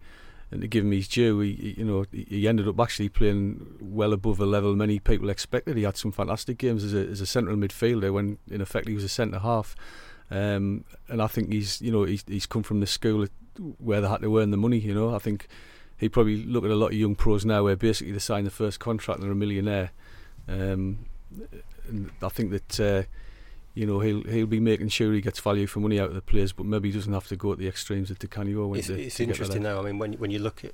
[0.52, 4.14] And to give him his due, he, you know, he ended up actually playing well
[4.14, 5.76] above the level many people expected.
[5.76, 8.94] He had some fantastic games as a, as a central midfielder when, in effect, he
[8.94, 9.76] was a centre half.
[10.30, 13.26] Um, and I think he's, you know, he's, he's come from the school
[13.78, 14.78] where they had to earn the money.
[14.78, 15.48] You know, I think
[15.96, 18.50] he probably look at a lot of young pros now where basically they sign the
[18.50, 19.90] first contract and they're a millionaire.
[20.48, 21.06] Um,
[21.88, 23.02] and I think that uh,
[23.74, 26.22] you know he'll he'll be making sure he gets value for money out of the
[26.22, 28.78] players, but maybe he doesn't have to go at the extremes that Di Canio went
[28.80, 29.80] It's, to, it's to interesting though.
[29.80, 30.72] I mean, when when you look at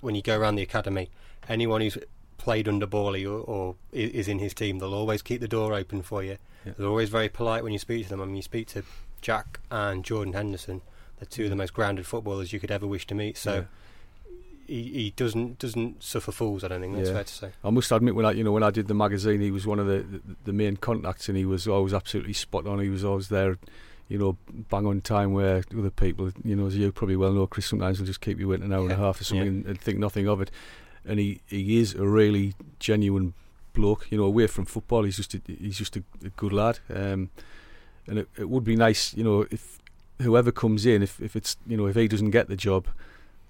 [0.00, 1.10] when you go around the academy,
[1.48, 1.98] anyone who's
[2.38, 6.02] played under Bally or, or, is in his team, they'll always keep the door open
[6.02, 6.36] for you.
[6.64, 6.72] Yeah.
[6.76, 8.20] They're always very polite when you speak to them.
[8.20, 8.82] I mean, you speak to
[9.20, 10.82] Jack and Jordan Henderson
[11.18, 13.36] they're two of the most grounded footballers you could ever wish to meet.
[13.36, 13.54] So.
[13.54, 13.62] Yeah.
[14.68, 16.64] He, he doesn't doesn't suffer fools.
[16.64, 17.14] I don't think that's yeah.
[17.14, 17.50] fair to say.
[17.62, 19.78] I must admit, when I you know when I did the magazine, he was one
[19.78, 22.80] of the, the, the main contacts, and he was always absolutely spot on.
[22.80, 23.58] He was always there,
[24.08, 24.36] you know,
[24.68, 25.32] bang on time.
[25.34, 28.40] Where other people, you know, as you probably well know, Chris sometimes will just keep
[28.40, 28.92] you waiting an hour yeah.
[28.94, 29.52] and a half or something yeah.
[29.52, 30.50] and, and, think nothing of it.
[31.04, 33.34] And he, he is a really genuine
[33.72, 34.10] bloke.
[34.10, 36.80] You know, away from football, he's just a, he's just a, a good lad.
[36.92, 37.30] Um,
[38.08, 39.78] and it, it would be nice, you know, if
[40.20, 42.86] whoever comes in, if, if it's you know if he doesn't get the job,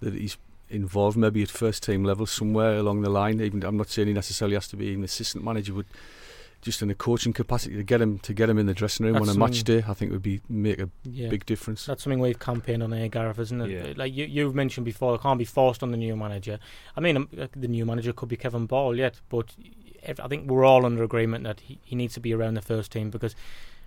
[0.00, 0.36] that he's
[0.68, 3.40] involved maybe at first team level somewhere along the line.
[3.40, 5.86] Even I'm not saying he necessarily has to be an assistant manager, but
[6.62, 9.14] just in a coaching capacity to get him to get him in the dressing room
[9.14, 11.28] That's on a match day, I think would be make a yeah.
[11.28, 11.86] big difference.
[11.86, 13.70] That's something we've campaigned on here, Gareth, isn't it?
[13.70, 13.92] Yeah.
[13.96, 16.58] Like you, you've mentioned before, it can't be forced on the new manager.
[16.96, 19.54] I mean, um, the new manager could be Kevin Ball yet, but
[20.08, 22.90] I think we're all under agreement that he, he needs to be around the first
[22.90, 23.36] team because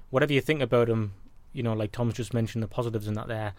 [0.09, 1.13] whatever you think about him,
[1.59, 3.53] you know, like Tom's just mentioned, the positives in that there.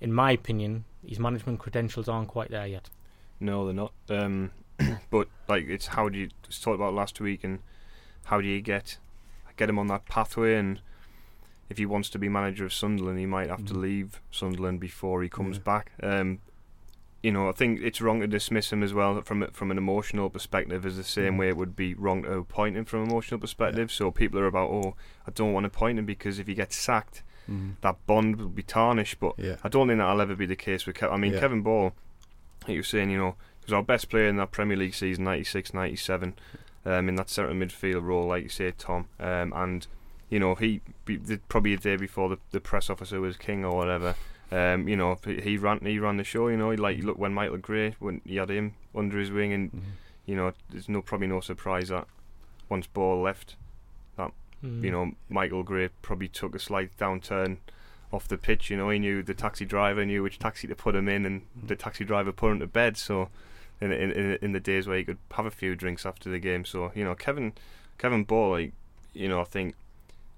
[0.00, 2.88] In my opinion, his management credentials aren't quite there yet.
[3.40, 3.92] No, they're not.
[4.08, 4.52] Um,
[5.10, 7.58] but like, it's how do you just talked about last week, and
[8.26, 8.98] how do you get
[9.56, 10.54] get him on that pathway?
[10.54, 10.80] And
[11.68, 13.66] if he wants to be manager of Sunderland, he might have mm.
[13.66, 15.62] to leave Sunderland before he comes yeah.
[15.64, 15.90] back.
[16.04, 16.38] Um,
[17.24, 20.28] you know, I think it's wrong to dismiss him as well from from an emotional
[20.28, 21.38] perspective, as the same mm.
[21.38, 23.90] way it would be wrong to appoint him from an emotional perspective.
[23.90, 23.96] Yeah.
[23.96, 24.94] So people are about, oh,
[25.26, 27.76] I don't want to appoint him because if he gets sacked, mm.
[27.80, 29.20] that bond will be tarnished.
[29.20, 29.56] But yeah.
[29.64, 30.96] I don't think that'll ever be the case with.
[30.96, 31.14] Kevin.
[31.14, 31.40] I mean, yeah.
[31.40, 31.94] Kevin Ball,
[32.64, 35.24] like you were saying, you know, was our best player in that Premier League season,
[35.24, 36.34] 96, 97,
[36.84, 39.86] um, in that centre midfield role, like you say, Tom, um, and
[40.28, 40.82] you know, he
[41.48, 44.14] probably a day before the, the press officer was king or whatever.
[44.54, 46.46] Um, you know, he ran he ran the show.
[46.46, 49.72] You know, like look when Michael Gray when he had him under his wing, and
[49.72, 49.90] mm-hmm.
[50.26, 52.06] you know, there's no probably no surprise that
[52.68, 53.56] once Ball left,
[54.16, 54.30] that
[54.62, 54.84] mm-hmm.
[54.84, 57.56] you know Michael Gray probably took a slight downturn
[58.12, 58.70] off the pitch.
[58.70, 61.40] You know, he knew the taxi driver knew which taxi to put him in, and
[61.40, 61.66] mm-hmm.
[61.66, 62.96] the taxi driver put him to bed.
[62.96, 63.30] So,
[63.80, 66.64] in, in in the days where he could have a few drinks after the game,
[66.64, 67.54] so you know, Kevin
[67.98, 68.72] Kevin Ball, like,
[69.14, 69.74] you know, I think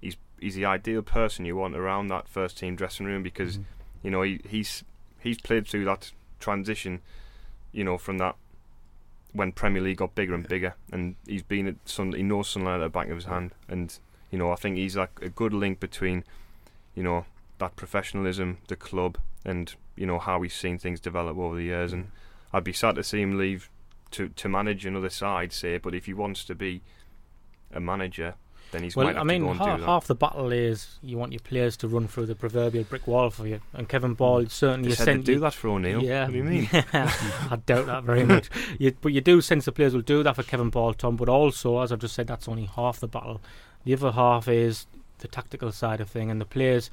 [0.01, 3.57] he's he's the ideal person you want around that first team dressing room because.
[3.57, 4.83] Mm-hmm you know, he, he's
[5.19, 7.01] he's played through that transition,
[7.71, 8.35] you know, from that
[9.33, 12.13] when Premier League got bigger and bigger, and he's been at Sun.
[12.13, 13.97] He knows Sunderland at the back of his hand, and
[14.31, 16.23] you know, I think he's like a good link between,
[16.95, 17.25] you know,
[17.59, 21.93] that professionalism, the club, and you know how he's seen things develop over the years.
[21.93, 22.11] And
[22.53, 23.69] I'd be sad to see him leave
[24.11, 25.77] to to manage another side, say.
[25.77, 26.81] But if he wants to be
[27.71, 28.35] a manager,
[28.71, 31.31] then he's well, I mean, to go and half, half the battle is you want
[31.31, 34.15] your players to run through the proverbial brick wall for you, and Kevin hmm.
[34.15, 36.03] Ball certainly They said sent do that for O'Neill.
[36.03, 36.69] Yeah, What do you mean?
[36.73, 38.49] I doubt that very much.
[38.79, 41.15] You, but you do sense the players will do that for Kevin Ball, Tom.
[41.15, 43.41] But also, as I've just said, that's only half the battle.
[43.85, 44.87] The other half is
[45.19, 46.89] the tactical side of thing, and the players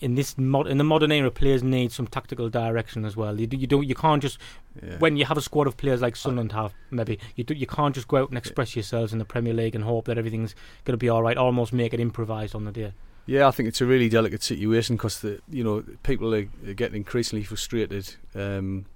[0.00, 3.38] in this mod, in the modern era, players need some tactical direction as well.
[3.40, 4.38] You do, you don't you can't just
[4.82, 4.98] Yeah.
[4.98, 7.94] when you have a squad of players like Sunderland have, maybe you do, you can't
[7.94, 10.94] just go out and express yourselves in the Premier League and hope that everything's going
[10.94, 11.36] to be all right.
[11.36, 12.92] Almost make it improvised on the day.
[13.26, 16.74] Yeah, I think it's a really delicate situation because the you know people are, are
[16.74, 18.86] getting increasingly frustrated um,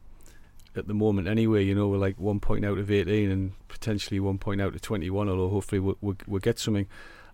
[0.74, 1.28] at the moment.
[1.28, 4.74] Anyway, you know we're like one point out of eighteen and potentially one point out
[4.74, 5.28] of twenty one.
[5.28, 6.86] Although hopefully we'll, we'll, we'll get something.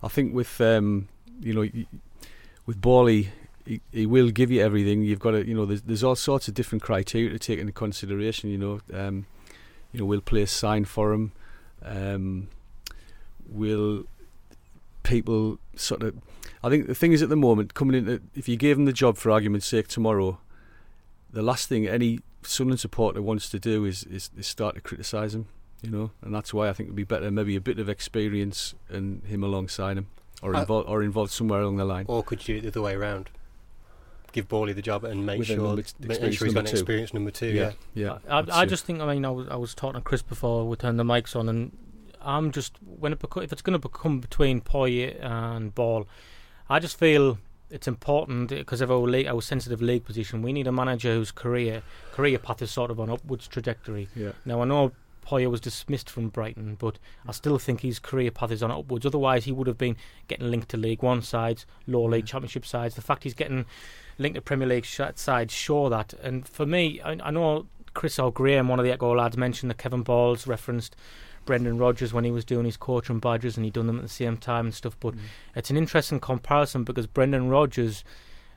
[0.03, 1.09] I think with um,
[1.41, 1.87] you know y-
[2.67, 3.31] with Bally,
[3.67, 5.03] he, he will give you everything.
[5.03, 7.73] You've got to you know there's, there's all sorts of different criteria to take into
[7.73, 8.51] consideration.
[8.51, 9.27] You know, um,
[9.93, 11.33] you know we'll play a sign for him.
[11.85, 12.49] Um,
[13.49, 14.05] will
[15.03, 16.15] people sort of
[16.63, 18.93] I think the thing is at the moment coming into if you gave him the
[18.93, 20.39] job for argument's sake tomorrow,
[21.33, 25.35] the last thing any Sunderland supporter wants to do is, is, is start to criticise
[25.35, 25.47] him,
[25.83, 28.75] you know, and that's why I think it'd be better maybe a bit of experience
[28.89, 30.07] and him alongside him,
[30.41, 32.05] or involved or involved somewhere along the line.
[32.09, 33.31] Or could you do it the other way around?
[34.33, 36.67] Give Bally the job and make With sure, number- make experience sure he's got an
[36.67, 36.73] two.
[36.73, 37.47] experience number two.
[37.49, 37.73] Yeah.
[37.95, 38.19] yeah.
[38.29, 39.01] I, I just think.
[39.01, 41.49] I mean, I was, I was talking to Chris before we turned the mics on,
[41.49, 41.77] and
[42.21, 46.07] I'm just when it beco- if it's going to become between Poyet and Ball,
[46.69, 47.39] I just feel
[47.71, 50.43] it's important because of our league, our sensitive league position.
[50.43, 54.09] We need a manager whose career career path is sort of on upwards trajectory.
[54.15, 54.33] yeah.
[54.45, 58.51] Now I know Poyet was dismissed from Brighton, but I still think his career path
[58.51, 59.07] is on upwards.
[59.07, 59.97] Otherwise, he would have been
[60.29, 62.27] getting linked to League One sides, lower league.
[62.27, 62.95] Championship sides.
[62.97, 63.65] The fact he's getting
[64.19, 66.13] linked to Premier League sides show that.
[66.23, 69.79] And for me, I, I know Chris O'Graham, one of the Echo lads, mentioned that
[69.79, 70.97] Kevin Balls referenced
[71.45, 74.09] Brendan Rodgers when he was doing his coaching badges, and he'd done them at the
[74.09, 74.97] same time and stuff.
[75.01, 75.21] But Mm.
[75.57, 78.05] it's an interesting comparison because Brendan Rodgers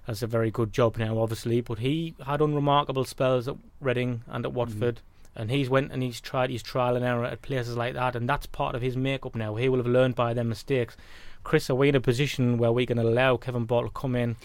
[0.04, 4.46] has a very good job now, obviously, but he had unremarkable spells at Reading and
[4.46, 5.02] at Watford,
[5.36, 8.28] and he's went and he's tried his trial and error at places like that, and
[8.28, 9.56] that's part of his makeup now.
[9.56, 10.96] He will have learned by their mistakes.
[11.44, 14.36] Chris, are we in a position where we can allow Kevin Ball to come in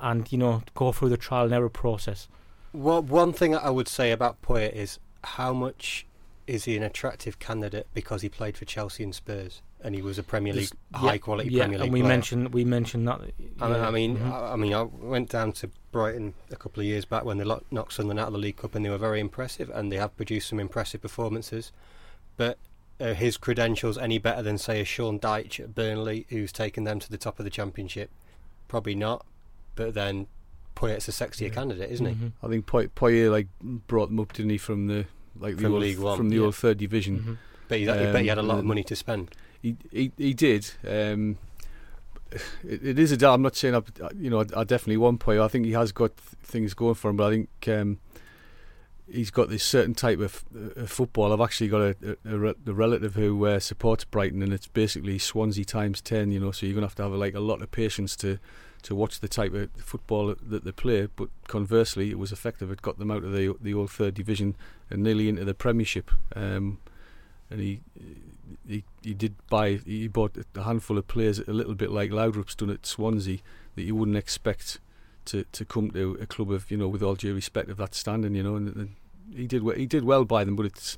[0.00, 2.28] and you know go through the trial and error process?
[2.72, 6.06] Well, one thing I would say about Poyet is how much
[6.46, 10.18] is he an attractive candidate because he played for Chelsea and Spurs and he was
[10.18, 12.08] a Premier League yeah, high quality yeah, Premier League and we player.
[12.08, 13.20] mentioned we mentioned that.
[13.60, 14.30] I mean, yeah, I mean, mhm.
[14.32, 17.44] I, I mean, I went down to Brighton a couple of years back when they
[17.44, 20.16] knocked Sunderland out of the League Cup, and they were very impressive, and they have
[20.16, 21.72] produced some impressive performances.
[22.36, 22.58] But
[23.00, 26.98] are his credentials any better than, say, a Sean Dyche at Burnley, who's taken them
[26.98, 28.10] to the top of the Championship?
[28.66, 29.24] Probably not.
[29.76, 30.26] But then
[30.74, 31.48] Poyet's a sexier Yeah.
[31.50, 32.14] candidate, isn't he?
[32.14, 32.32] Mhm.
[32.42, 33.46] I think Poy- Poyet like
[33.86, 35.06] brought them up, didn't he, from the
[35.40, 36.42] like the From old, League One, from the yeah.
[36.42, 37.18] old third division.
[37.20, 37.36] Mhm.
[37.68, 39.30] But he, I bet he had a Um, lot of money to spend.
[39.62, 40.70] He he he did.
[40.86, 41.38] Um,
[42.64, 43.16] it, it is a.
[43.16, 43.82] da- I'm not saying I,
[44.16, 45.42] you know I, I definitely one Poyet.
[45.42, 47.98] I think he has got th- things going for him, but I think um,
[49.10, 50.44] he's got this certain type of
[50.76, 51.32] uh, football.
[51.32, 55.64] I've actually got a, a, a relative who uh, supports Brighton, and it's basically Swansea
[55.64, 56.30] times ten.
[56.30, 58.38] You know, so you're gonna have to have like a lot of patience to
[58.82, 61.08] to watch the type of football that they play.
[61.16, 62.70] But conversely, it was effective.
[62.70, 64.54] It got them out of the the old third division
[64.90, 66.10] and nearly into the Premiership.
[66.36, 66.78] Um,
[67.50, 67.80] and he
[68.66, 72.54] he he did buy he bought a handful of players a little bit like Laudrup's
[72.54, 73.38] done at Swansea
[73.76, 74.78] that you wouldn't expect
[75.26, 77.94] to, to come to a club of you know with all due respect of that
[77.94, 78.94] standing you know and, and
[79.34, 80.96] he did he did well by them but it's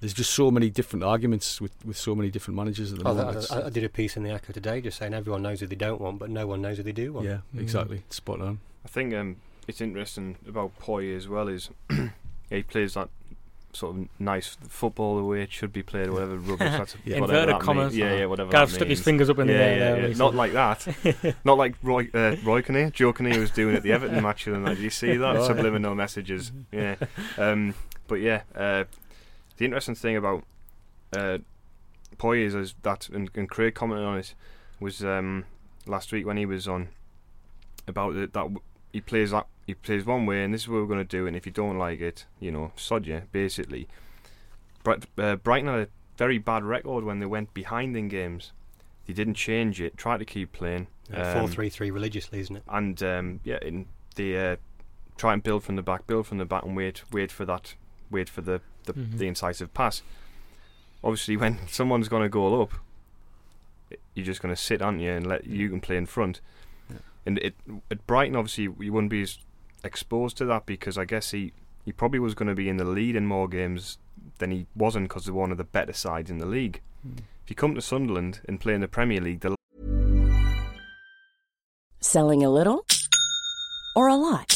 [0.00, 3.14] there's just so many different arguments with, with so many different managers at the Oh,
[3.14, 3.46] moment.
[3.50, 5.74] I, I did a piece in the Echo today just saying everyone knows who they
[5.76, 7.26] don't want, but no one knows who they do want.
[7.26, 7.60] yeah, Mm.
[7.62, 8.02] exactly.
[8.10, 8.58] Spot on.
[8.84, 11.70] I think um, it's interesting about Poy as well is
[12.50, 13.08] he plays that
[13.76, 16.58] sort of nice football the way it should be played, whatever rubbish.
[16.58, 17.20] That's Yeah.
[17.20, 17.92] whatever Inverted that commas.
[17.92, 17.96] means.
[17.98, 18.50] Yeah, yeah, whatever.
[18.50, 19.70] Gav stuck his fingers up in yeah, the air.
[19.78, 20.16] yeah, there yeah.
[20.16, 21.36] Not like that.
[21.44, 24.52] Not like Roy, uh, Roy Kinnear, Joe Kinnear was doing at the Everton match the
[24.52, 24.74] other night.
[24.76, 25.36] Did you see that?
[25.36, 25.46] Oh.
[25.46, 26.52] Subliminal messages.
[26.72, 26.96] Yeah.
[27.38, 27.74] Um,
[28.08, 28.84] but yeah, uh,
[29.56, 30.44] the interesting thing about
[31.16, 31.38] uh,
[32.18, 34.34] Poy is, is that, and, and Craig commented on it,
[34.80, 35.44] was um,
[35.86, 36.88] last week when he was on
[37.88, 38.60] about the, that w-
[38.92, 41.26] he plays that he plays one way, and this is what we're going to do.
[41.26, 43.88] And if you don't like it, you know, sod you, basically.
[44.84, 48.52] Bright, uh, Brighton had a very bad record when they went behind in games.
[49.06, 50.86] They didn't change it, tried to keep playing.
[51.12, 52.62] Uh, Four Um, three three religiously, isn't it?
[52.68, 54.56] and um, yeah, in the uh,
[55.16, 57.74] try and build from the back, build from the back, and wait, wait for that,
[58.10, 59.18] wait for the the, Mhm.
[59.18, 60.02] the incisive pass.
[61.04, 62.72] Obviously, when someone's going to goal up,
[64.14, 66.40] you're just going to sit, aren't you, and let you can play in front.
[66.90, 66.96] Yeah.
[67.26, 67.54] And it,
[67.90, 69.38] at Brighton, obviously, you wouldn't be as
[69.84, 71.52] exposed to that because I guess he,
[71.84, 73.98] he probably was going to be in the lead in more games
[74.38, 76.80] than he wasn't because they're one of the better sides in the league.
[77.06, 77.18] Mm.
[77.44, 79.54] If you come to Sunderland and play in the Premier League, the
[82.00, 82.84] Selling a little
[83.94, 84.55] or a lot?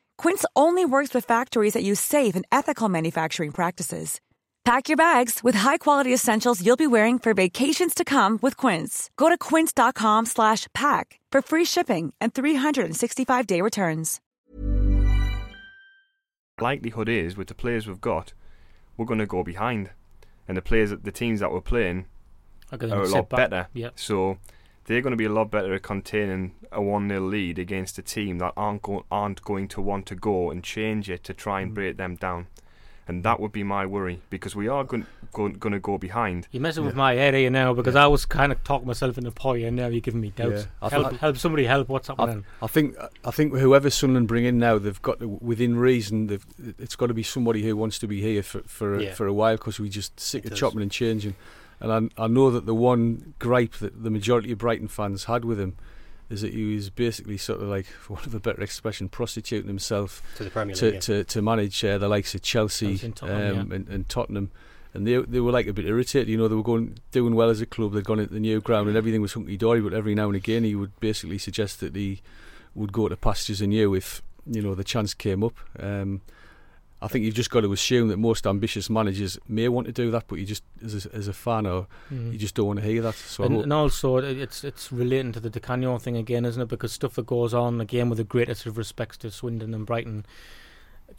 [0.21, 4.21] Quince only works with factories that use safe and ethical manufacturing practices.
[4.63, 9.09] Pack your bags with high-quality essentials you'll be wearing for vacations to come with Quince.
[9.17, 14.21] Go to quince.com slash pack for free shipping and 365-day returns.
[16.59, 18.33] likelihood is with the players we've got,
[18.97, 19.89] we're going to go behind,
[20.47, 22.05] and the players, the teams that we're playing,
[22.71, 23.49] I can are a lot back.
[23.49, 23.67] better.
[23.73, 23.89] Yeah.
[23.95, 24.37] So
[24.85, 28.01] they're going to be a lot better at containing a one 0 lead against a
[28.01, 31.61] team that aren't go- aren't going to want to go and change it to try
[31.61, 31.75] and Mm.
[31.75, 32.47] break them down,
[33.07, 36.45] and that would be my worry because we are going going to go behind.
[36.51, 38.03] You're messing with my head here now because Yeah.
[38.03, 40.63] I was kind of talking myself into poi and now you're giving me doubts.
[40.63, 41.87] Yeah, I help, thought- help somebody help.
[41.87, 42.43] What's happening?
[42.61, 46.27] I think I think whoever Sunderland bring in now, they've got to, within reason.
[46.27, 46.45] They've,
[46.77, 49.13] it's got to be somebody who wants to be here for for a, Yeah.
[49.13, 50.59] for a while because we just sick It of does.
[50.59, 51.35] chopping and changing.
[51.81, 55.43] And I, I know that the one gripe that the majority of Brighton fans had
[55.43, 55.75] with him
[56.29, 59.67] is that he was basically sort of like, for want of a better expression, prostituting
[59.67, 60.79] himself to the Premier League.
[60.79, 60.99] to, yeah.
[60.99, 64.51] to, to manage uh, the likes of Chelsea, Chelsea and Tottenham, um, and, and Tottenham.
[64.93, 66.49] And they they were like a bit irritated, you know.
[66.49, 67.93] They were going doing well as a club.
[67.93, 69.79] They'd gone into the new ground and everything was hunky dory.
[69.79, 72.21] But every now and again, he would basically suggest that he
[72.75, 75.53] would go to pastures anew if you know the chance came up.
[75.79, 76.19] Um,
[77.03, 80.11] I think you've just got to assume that most ambitious managers may want to do
[80.11, 82.31] that, but you just as a, as a fan or Mhm.
[82.33, 83.15] you just don't want to hear that.
[83.15, 86.67] So and, and also, it's it's relating to the Di Canio thing again, isn't it?
[86.67, 90.25] Because stuff that goes on again with the greatest of respects to Swindon and Brighton,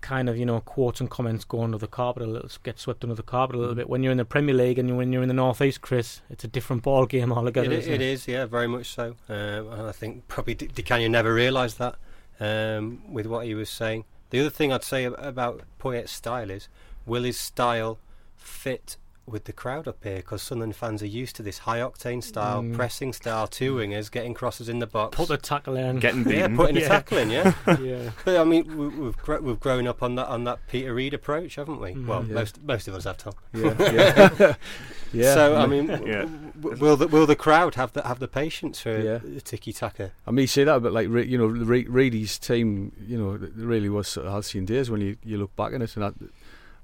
[0.01, 3.03] kind of you know quotes and comments go under the carpet a little, get swept
[3.05, 3.79] under the carpet a little Mm.
[3.79, 3.89] bit.
[3.89, 6.21] When you're in the Premier League and you, when you're in the North East, Chris,
[6.31, 7.73] it's a different ball game altogether.
[7.73, 9.17] It, isn't it is, yeah, very much so.
[9.29, 11.97] Um, and I think probably Di Di Canio never realised that
[12.41, 14.05] um, with what he was saying.
[14.33, 16.69] The other thing I'd say about Poyet's style is,
[17.05, 17.99] will his style
[18.35, 20.17] fit with the crowd up here?
[20.17, 22.75] Because Sunderland fans are used to this high octane style, Mm.
[22.75, 25.17] pressing style, two wingers getting crosses in the box.
[25.17, 25.99] Put the tackle in.
[26.01, 26.83] Getting yeah, putting Yeah.
[26.85, 27.55] a tackle in, yeah.
[27.81, 28.11] yeah.
[28.25, 31.15] But I mean, we, we've gr- we've grown up on that on that Peter Reid
[31.15, 31.93] approach, haven't we?
[31.95, 32.07] Mm.
[32.07, 32.35] Well, Yeah.
[32.35, 33.35] most most of us have, Tom.
[33.55, 34.55] yeah, yeah,
[35.13, 35.35] yeah.
[35.35, 36.27] So I mean, Yeah.
[36.61, 39.19] w- will the will the crowd have the have the patience for Yeah.
[39.45, 40.11] tiki taka?
[40.27, 43.89] I mean, you say that, but like you know, Re- Reedy's team, you know, really
[43.89, 45.97] was sort of halcyon days when you, you look back on it.
[45.97, 46.31] And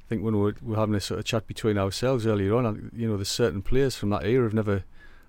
[0.08, 2.54] I think when we were, we were having a sort of chat between ourselves earlier
[2.54, 4.84] on, you know, there's certain players from that era have never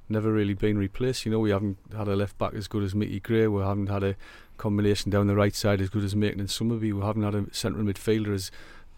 [0.08, 1.26] never really been replaced.
[1.26, 3.46] You know, we haven't had a left back as good as Mickey Gray.
[3.48, 4.16] We haven't had a
[4.58, 6.94] combination down the right side as good as Maitland and Summerbee.
[6.94, 8.52] We haven't had a central midfielder as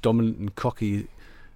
[0.04, 1.08] dominant and cocky.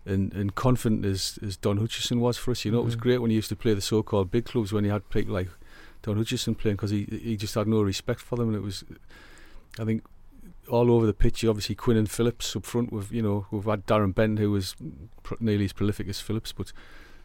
[0.07, 2.99] And, and confident as, as Don Hutchison was for us, you know, it was Mhm.
[2.99, 5.49] great when he used to play the so-called big clubs when he had people like
[6.03, 8.83] Don Hutchison playing because he he just had no respect for them, and it was,
[9.79, 10.03] I think,
[10.69, 11.43] all over the pitch.
[11.45, 12.91] Obviously, Quinn and Phillips up front.
[12.91, 14.75] With you know, we've had Darren Bent who was
[15.23, 16.71] pr- nearly as prolific as Phillips, but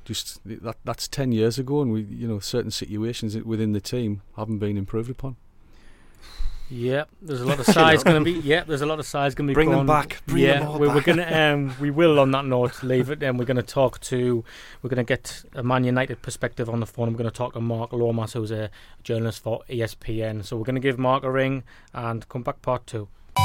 [0.05, 4.23] just that that's ten years ago, and we you know certain situations within the team
[4.37, 5.37] haven't been improved upon.
[6.71, 8.39] Yeah, there's a lot of size going to be.
[8.47, 9.55] Yeah, there's a lot of size going to be.
[9.55, 11.41] Bring them back, bring yeah, them all we, we're going to.
[11.43, 14.45] Um, we will on that note leave it, and we're going to talk to.
[14.83, 17.11] We're going to get a Man United perspective on the phone.
[17.11, 18.71] We're going to talk to Mark Lomas, who's a
[19.03, 20.45] journalist for ESPN.
[20.45, 23.09] So we're going to give Mark a ring and come back part two.
[23.37, 23.43] We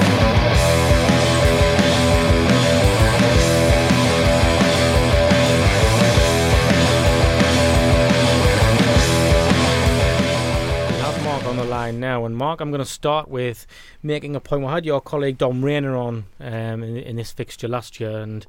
[11.01, 13.67] have Mark on the line now, and Mark, I'm going to start with
[14.01, 14.63] making a point.
[14.63, 18.45] We had your colleague Dom Rayner on um, in, in this fixture last year, and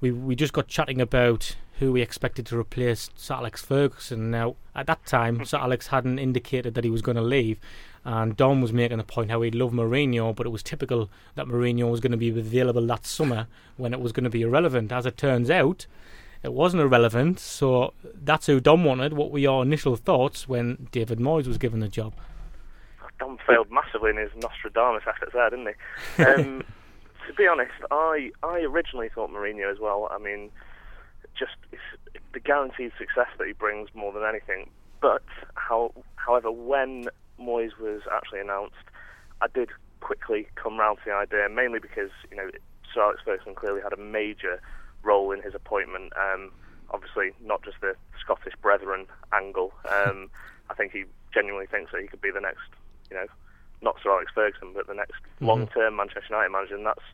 [0.00, 4.30] we we just got chatting about who we expected to replace Sir Alex Ferguson.
[4.30, 7.58] Now, at that time, Sir Alex hadn't indicated that he was going to leave,
[8.04, 11.46] and Dom was making the point how he'd love Mourinho, but it was typical that
[11.46, 13.46] Mourinho was going to be available that summer
[13.76, 14.90] when it was going to be irrelevant.
[14.90, 15.86] As it turns out,
[16.42, 19.12] it wasn't irrelevant, so that's who Dom wanted.
[19.12, 22.14] What were your initial thoughts when David Moyes was given the job?
[23.18, 25.74] Dom failed massively in his Nostradamus efforts there, didn't
[26.16, 26.22] he?
[26.22, 26.64] Um,
[27.26, 30.08] to be honest, I I originally thought Mourinho as well.
[30.10, 30.50] I mean,
[31.38, 31.52] just
[32.32, 34.68] the guaranteed success that he brings more than anything.
[35.00, 35.22] But
[35.54, 37.08] how, however, when
[37.40, 38.74] Moyes was actually announced,
[39.40, 39.70] I did
[40.00, 42.50] quickly come round to the idea, mainly because you know
[42.92, 44.60] Sir Alex Ferguson clearly had a major
[45.02, 46.12] role in his appointment.
[46.16, 46.52] Um,
[46.90, 49.72] obviously, not just the Scottish brethren angle.
[49.90, 50.30] Um,
[50.70, 52.66] I think he genuinely thinks that he could be the next,
[53.10, 53.26] you know,
[53.82, 55.46] not Sir Alex Ferguson, but the next mm-hmm.
[55.46, 57.04] long-term Manchester United manager, and that's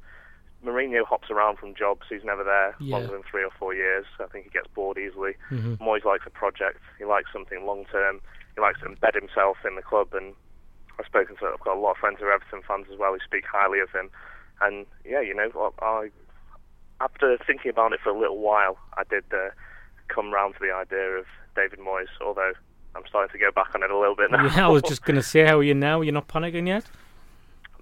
[0.64, 2.02] Mourinho hops around from jobs.
[2.08, 2.96] He's never there yeah.
[2.96, 4.06] longer than three or four years.
[4.20, 5.32] I think he gets bored easily.
[5.50, 5.82] Mm-hmm.
[5.82, 6.80] Moyes likes a project.
[6.98, 8.20] He likes something long term.
[8.54, 10.08] He likes to embed himself in the club.
[10.12, 10.34] And
[10.98, 13.12] I've spoken to, I've got a lot of friends who are Everton fans as well
[13.12, 14.10] who speak highly of him.
[14.60, 16.10] And yeah, you know, I
[17.00, 19.50] after thinking about it for a little while, I did uh,
[20.08, 22.06] come round to the idea of David Moyes.
[22.24, 22.52] Although
[22.94, 24.46] I'm starting to go back on it a little bit now.
[24.46, 26.02] Yeah, I was just going to say, how are you now?
[26.02, 26.84] You're not panicking yet?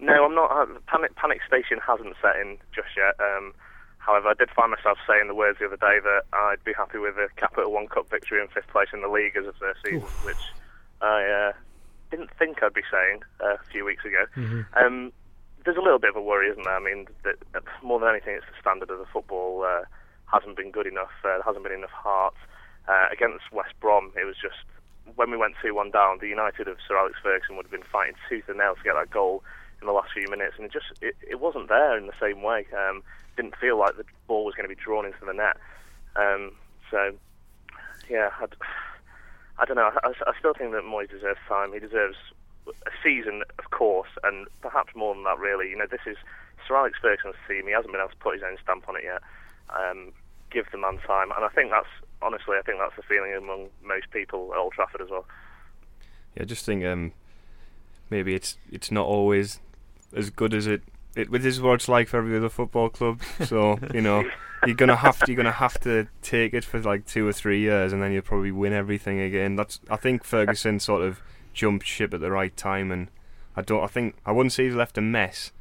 [0.00, 0.50] No, I'm not.
[0.50, 3.14] Uh, panic panic station hasn't set in just yet.
[3.20, 3.52] Um,
[3.98, 6.98] however, I did find myself saying the words the other day that I'd be happy
[6.98, 9.80] with a Capital One Cup victory and fifth place in the league as a first
[9.84, 10.24] season, Oof.
[10.24, 10.44] which
[11.02, 11.52] I uh,
[12.10, 14.24] didn't think I'd be saying uh, a few weeks ago.
[14.36, 14.62] Mm-hmm.
[14.74, 15.12] Um,
[15.64, 16.76] there's a little bit of a worry, isn't there?
[16.76, 17.36] I mean, that,
[17.82, 19.84] more than anything, it's the standard of the football uh,
[20.32, 21.12] hasn't been good enough.
[21.22, 22.34] Uh, there hasn't been enough heart.
[22.88, 24.64] Uh, against West Brom, it was just
[25.14, 27.86] when we went 2 1 down, the United of Sir Alex Ferguson would have been
[27.92, 29.44] fighting tooth and nail to get that goal
[29.80, 32.42] in the last few minutes, and it just it, it wasn't there in the same
[32.42, 32.66] way.
[32.76, 33.02] Um,
[33.36, 35.56] didn't feel like the ball was going to be drawn into the net.
[36.16, 36.52] Um,
[36.90, 37.12] so,
[38.08, 38.54] yeah, I'd,
[39.58, 40.00] I do not know.
[40.02, 41.72] I, I still think that Moyes deserves time.
[41.72, 42.16] He deserves
[42.68, 45.38] a season, of course, and perhaps more than that.
[45.38, 46.16] Really, you know, this is
[46.66, 47.66] Sir Alex Ferguson's team.
[47.66, 49.22] He hasn't been able to put his own stamp on it yet.
[49.70, 50.12] Um,
[50.50, 51.88] give the man time, and I think that's
[52.22, 55.24] honestly, I think that's the feeling among most people at Old Trafford as well.
[56.36, 57.12] Yeah, I just think um,
[58.10, 59.60] maybe it's it's not always
[60.14, 60.82] as good as it.
[61.16, 63.20] It this is what it's like for every other football club.
[63.44, 64.24] So you know
[64.66, 67.60] you're gonna have to you're gonna have to take it for like two or three
[67.60, 69.56] years, and then you'll probably win everything again.
[69.56, 71.20] That's I think Ferguson sort of
[71.52, 73.08] jumped ship at the right time, and
[73.56, 75.52] I don't I think I wouldn't say he's left a mess.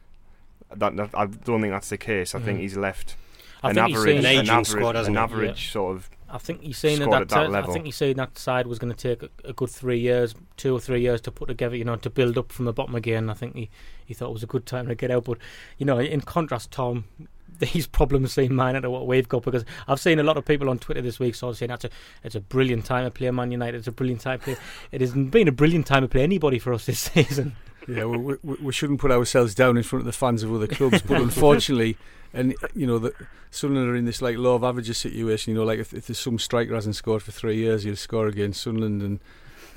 [0.75, 2.35] That, that I don't think that's the case.
[2.35, 2.45] I mm.
[2.45, 3.15] think he's left
[3.63, 5.71] I an average, an, an average, squad, an average yeah.
[5.71, 8.67] sort of I think he's saying that, that, that I think he's saying that side
[8.67, 11.47] was going to take a, a, good three years, two or three years to put
[11.47, 13.29] together, you know, to build up from the bottom again.
[13.29, 13.69] I think he,
[14.05, 15.25] he thought it was a good time to get out.
[15.25, 15.39] But
[15.77, 17.05] you know, in contrast, Tom,
[17.59, 20.69] these problems seem minor to what we've got because I've seen a lot of people
[20.69, 21.89] on Twitter this week sort of saying that's a
[22.23, 23.77] it's a brilliant time to play Man United.
[23.77, 24.57] It's a brilliant time to play.
[24.91, 27.55] It hasn't been a brilliant time to play anybody for us this season.
[27.87, 30.67] Yeah, we, we, we shouldn't put ourselves down in front of the fans of other
[30.67, 31.97] clubs, but unfortunately
[32.33, 33.13] and you know that
[33.51, 35.53] Sunderland are in this like law of averages situation.
[35.53, 38.27] You know, like if, if there's some striker hasn't scored for three years, he'll score
[38.27, 39.19] against Sunderland, and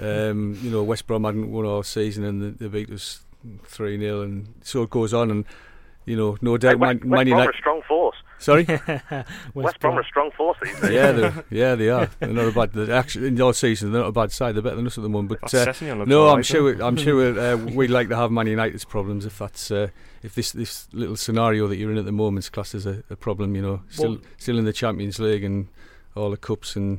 [0.01, 3.21] um, you know West Brom hadn't won all season and they beat us
[3.65, 5.31] three 0 and so it goes on.
[5.31, 5.45] And
[6.05, 8.17] you know, no doubt, West, Man, West Brom are a strong force.
[8.43, 10.91] Sorry, West, West Brom are a strong force these days.
[10.91, 12.11] Yeah, they're, yeah, they are.
[12.19, 12.73] They're not a bad.
[12.73, 14.55] They're actually, in all season, they're not a bad side.
[14.57, 15.41] They're better than us at the moment.
[15.41, 16.83] But uh, no, I'm sure.
[16.83, 19.89] I'm sure uh, we'd like to have Man United's problems if that's uh,
[20.23, 23.05] if this this little scenario that you're in at the moment is classed as a,
[23.11, 23.55] a problem.
[23.55, 25.69] You know, still well, still in the Champions League and
[26.17, 26.99] all the cups and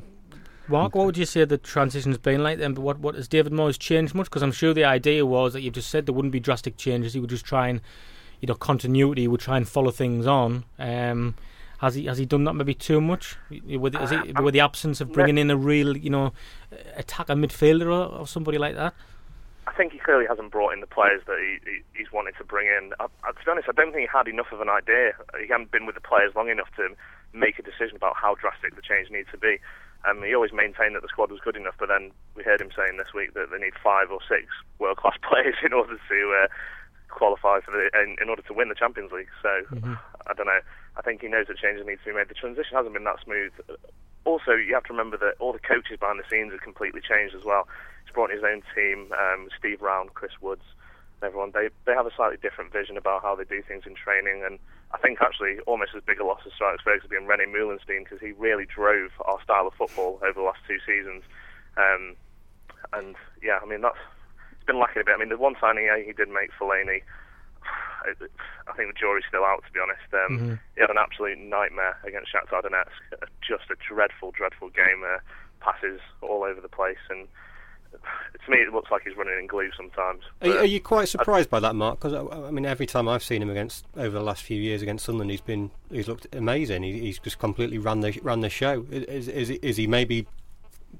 [0.66, 2.72] Mark, what would you say the transition's been like then?
[2.72, 4.26] But what, what has David Moyes changed much?
[4.26, 7.12] Because I'm sure the idea was that you've just said there wouldn't be drastic changes.
[7.12, 7.82] He would just try and
[8.40, 10.64] you know continuity would try and follow things on.
[10.78, 11.34] Um,
[11.78, 15.00] has he has he done that maybe too much with, uh, it, with the absence
[15.00, 16.32] of bringing in a real you know
[16.96, 18.94] attacker midfielder or, or, somebody like that?
[19.66, 22.44] I think he clearly hasn't brought in the players that he, he he's wanted to
[22.44, 22.92] bring in.
[23.00, 25.12] I, I, to be honest, I don't think he had enough of an idea.
[25.40, 26.94] He hadn't been with the players long enough to
[27.32, 29.58] make a decision about how drastic the change needs to be.
[30.08, 32.70] Um, he always maintained that the squad was good enough, but then we heard him
[32.76, 36.18] saying this week that they need five or six world class players in order to
[36.44, 36.48] uh,
[37.14, 39.30] qualify for the in, in, order to win the Champions League.
[39.40, 39.94] So mm-hmm.
[40.26, 40.60] I don't know.
[40.96, 42.28] I think he knows that changes need to be made.
[42.28, 43.52] The transition hasn't been that smooth.
[44.24, 47.34] Also, you have to remember that all the coaches behind the scenes have completely changed
[47.34, 47.68] as well.
[48.04, 50.64] He's brought in his own team, um, Steve Round, Chris Woods,
[51.20, 51.52] and everyone.
[51.52, 54.58] They they have a slightly different vision about how they do things in training, and
[54.92, 58.20] I think actually almost as big a loss as Alex Ferguson being René Meulensteen because
[58.20, 61.22] he really drove our style of football over the last two seasons.
[61.76, 62.16] Um,
[62.92, 63.98] and yeah, I mean that's
[64.66, 65.14] been lacking a bit.
[65.14, 67.02] I mean, the one signing he did make Fellaini,
[68.68, 69.64] I think the jury's still out.
[69.66, 70.58] To be honest, um, Mhm.
[70.74, 73.00] he had an absolute nightmare against Shakhtar Donetsk.
[73.22, 75.02] Uh, Just a dreadful, dreadful game.
[75.04, 75.18] Uh,
[75.60, 77.26] passes all over the place, and
[77.92, 80.22] to me, it looks like he's running in glue sometimes.
[80.42, 82.00] Are, you- are you quite surprised by that, Mark?
[82.00, 84.82] Because I, I mean, every time I've seen him against over the last few years
[84.82, 86.82] against Sunderland, he's been he's looked amazing.
[86.82, 88.84] He, he's just completely ran the ran the show.
[88.90, 90.26] Is, is is he maybe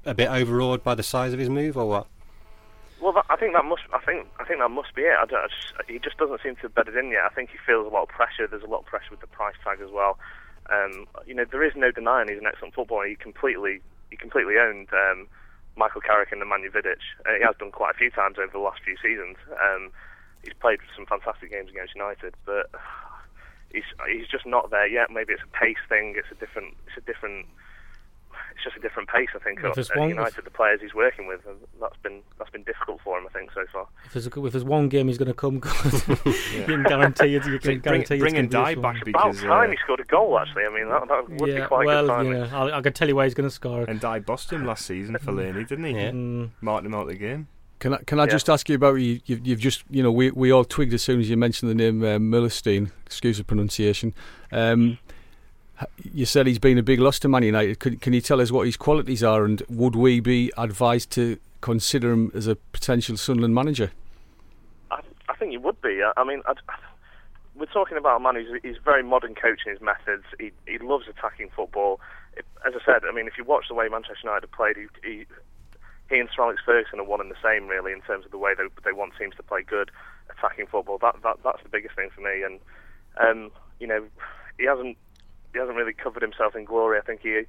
[0.05, 2.07] a bit overawed by the size of his move, or what?
[3.01, 3.83] Well, I think that must.
[3.93, 4.27] I think.
[4.39, 5.15] I think that must be it.
[5.17, 7.23] I I just, he just doesn't seem to have bedded in yet.
[7.29, 8.47] I think he feels a lot of pressure.
[8.47, 10.17] There's a lot of pressure with the price tag as well.
[10.71, 13.05] Um, you know, there is no denying he's an excellent footballer.
[13.07, 15.27] He completely, he completely owned um,
[15.75, 17.03] Michael Carrick and Nemanja Vidic.
[17.25, 19.37] Uh, he has done quite a few times over the last few seasons.
[19.51, 19.91] Um,
[20.43, 22.71] he's played some fantastic games against United, but
[23.71, 25.11] he's he's just not there yet.
[25.11, 26.15] Maybe it's a pace thing.
[26.17, 26.75] It's a different.
[26.87, 27.45] It's a different.
[28.55, 30.45] It's just a different pace, I think, If at at one- United.
[30.45, 33.51] The players he's working with, and that's been that's been difficult for him, I think,
[33.53, 33.87] so far.
[34.05, 35.73] If there's, a, if there's one game he's going to come good,
[36.07, 37.45] you can guarantee it.
[37.45, 39.09] You can Bring, guarantee bring it's and gonna die back one.
[39.09, 40.39] About because time uh, he scored a goal.
[40.39, 42.31] Actually, I mean that, that would yeah, be quite well, good timing.
[42.33, 43.83] yeah, I, I can tell you why he's going to score.
[43.83, 45.91] and die bossed him last season Fellaini, didn't he?
[45.91, 46.11] Yeah.
[46.11, 47.47] Mm, Marked him out of the game.
[47.79, 48.29] Can I, can I Yeah.
[48.31, 49.19] just ask you about you?
[49.25, 51.75] You've, you've just you know we we all twigged as soon as you mentioned the
[51.75, 52.91] name uh, Millerstein.
[53.05, 54.13] Excuse the pronunciation.
[54.51, 54.97] Um, h-
[56.13, 57.79] you said he's been a big loss to Man United.
[57.79, 61.37] Can, can you tell us what his qualities are, and would we be advised to
[61.61, 63.91] consider him as a potential Sunderland manager?
[64.91, 66.01] I, I think he would be.
[66.03, 66.57] I, I mean, I'd,
[67.55, 70.23] we're talking about a man who's he's very modern coach in his methods.
[70.39, 71.99] He he loves attacking football.
[72.37, 74.87] If, as I said, I mean, if you watch the way Manchester United played, he,
[75.03, 75.25] he
[76.09, 78.37] he and Sir Alex Ferguson are one and the same really in terms of the
[78.37, 79.91] way they they want teams to play good
[80.29, 80.97] attacking football.
[80.99, 82.43] That that that's the biggest thing for me.
[82.43, 82.59] And
[83.17, 84.05] um, you know,
[84.57, 84.97] he hasn't
[85.55, 86.99] he hasn't really covered himself in glory.
[86.99, 87.41] I think he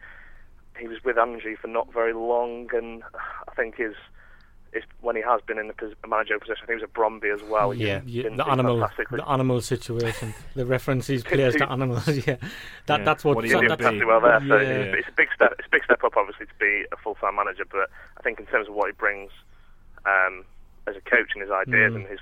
[0.78, 3.02] he was with Anzhi for not very long, and
[3.48, 3.94] I think his
[4.72, 6.62] is when he has been in the pos- managerial position.
[6.64, 7.72] I think he was at Brøndby as well.
[7.72, 8.02] Yeah.
[8.04, 10.34] yeah, the animal, the animal situation.
[10.54, 12.07] the reference these players to animals.
[12.26, 12.36] Yeah,
[12.86, 13.04] that Yeah.
[13.04, 13.36] that's what.
[13.36, 14.04] What are He's you that's, be?
[14.04, 14.38] well there.
[14.40, 14.68] So Yeah.
[14.92, 15.54] it's, it's a big step.
[15.59, 17.64] It's a big step up, obviously, to be a full-time manager.
[17.70, 17.88] But
[18.18, 19.30] I think in terms of what he brings
[20.04, 20.44] um,
[20.86, 21.96] as a coach and his ideas Mm.
[21.96, 22.20] and his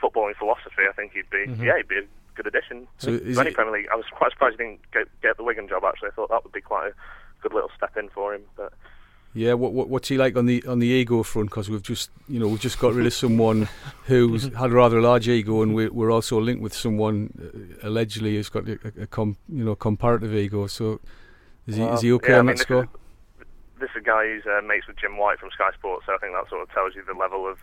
[0.00, 1.62] footballing philosophy, I think he'd be Mhm.
[1.64, 2.04] yeah, he'd be a
[2.38, 3.88] good addition So to any it- Premier League.
[3.92, 5.82] I was quite surprised he didn't get, get the Wigan job.
[5.86, 6.94] Actually, I thought that would be quite a
[7.42, 8.42] good little step in for him.
[8.56, 8.72] But
[9.34, 11.50] Yeah, what, what what's he like on the on the ego front?
[11.50, 13.68] Because we've just you know we've just got rid of someone
[14.06, 17.18] who's had rather a rather large ego, and we're, we're also linked with someone
[17.82, 20.66] uh, allegedly who's got a, a, a com, you know comparative ego.
[20.66, 21.00] So
[21.66, 22.88] is he is he okay yeah, on I mean, that score?
[23.78, 26.14] Is, this is a guy who's uh, mates with Jim White from Sky Sports, so
[26.14, 27.58] I think that sort of tells you the level of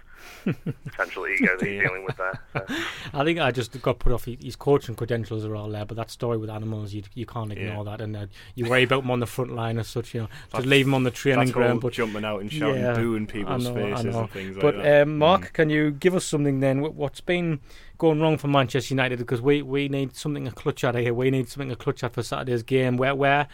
[0.86, 1.88] potential ego that he's Yeah.
[1.88, 2.39] dealing with there.
[2.53, 2.66] So.
[3.13, 4.26] I think I just got put off.
[4.26, 7.51] He- His coaching credentials are all there, but that story with animals, you you can't
[7.51, 8.01] ignore that.
[8.01, 10.13] And uh, you worry about him on the front line as such.
[10.13, 11.74] You know, just That's- leave him on the training That's ground.
[11.74, 14.20] all But jumping out and shouting, Yeah, booing people's I know, I faces know.
[14.22, 15.01] and things But like that.
[15.03, 15.53] um, Mark, Mm.
[15.53, 16.82] can you give us something then?
[16.82, 17.59] What's been
[17.97, 19.20] going wrong for Manchester United?
[19.20, 21.13] Because we, we need something to clutch at here.
[21.13, 22.97] We need something to clutch at for Saturday's game.
[22.97, 23.47] Where where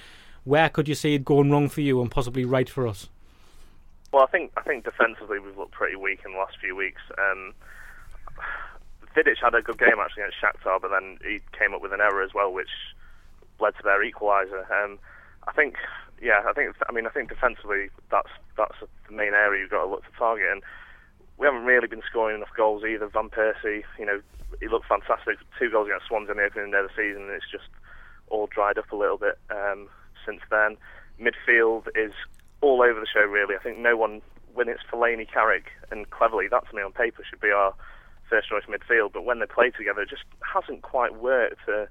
[0.44, 3.10] where could you see it going wrong for you and possibly right for us?
[4.12, 7.02] Well, I think I think defensively we've looked pretty weak in the last few weeks.
[7.18, 7.54] Um,
[9.16, 12.02] Vidic had a good game actually against Shakhtar, but then he came up with an
[12.02, 12.70] error as well, which
[13.60, 14.70] led to their equaliser.
[14.72, 15.00] Um,
[15.48, 15.76] I think,
[16.22, 19.84] yeah, I think, I mean, I think defensively that's that's the main area you've got
[19.86, 20.62] to look to target, and
[21.38, 23.08] we haven't really been scoring enough goals either.
[23.08, 24.22] Van Persie, you know,
[24.60, 25.38] he looked fantastic.
[25.58, 27.70] Two goals against Swans in the opening day of the season, and it's just
[28.30, 29.89] all dried up a little bit um,
[30.26, 30.78] since then.
[31.20, 32.14] Midfield is
[32.62, 33.56] all over the show, really.
[33.56, 34.22] I think no one,
[34.54, 37.74] when it's Fellaini, Carrick, and Cleverley, that to me on paper should be our
[38.30, 39.14] first choice midfield.
[39.14, 41.68] But when they play together, it just hasn't quite worked.
[41.68, 41.84] Uh,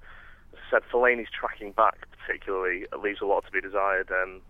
[0.53, 4.11] as I said, Fellaini's tracking back, particularly, it leaves a lot to be desired.
[4.11, 4.43] Um,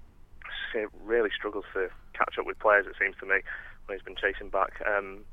[1.05, 3.41] really struggles to catch up with players, it seems to me,
[3.87, 4.81] when he's been chasing back.
[4.87, 5.25] Um,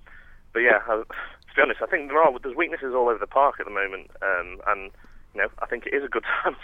[0.54, 3.28] but yeah, uh, to be honest, I think there are there's weaknesses all over the
[3.28, 4.92] park at the moment, um, and
[5.34, 6.56] you know I think it is a good time.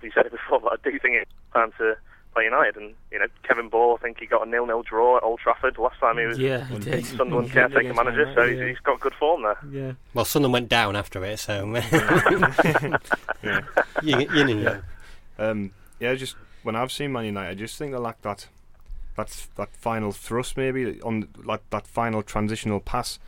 [0.00, 1.96] To, we said it before, but I do think it's time to
[2.32, 2.76] play United.
[2.76, 5.78] And you know, Kevin Ball, I think he got a nil-nil draw at Old Trafford
[5.78, 7.04] last time he was Yeah, he did.
[7.04, 8.68] Sunderland Yeah, caretaker manager, Man so yeah.
[8.68, 9.58] he's got good form there.
[9.70, 9.92] Yeah.
[10.14, 11.74] Well, Sunderland went down after it, so
[13.42, 13.60] yeah.
[14.02, 14.80] you, you know.
[15.38, 18.46] Um, yeah, just when I've seen Man United, I just think they lack that
[19.16, 23.18] that that final thrust, maybe on like that final transitional pass.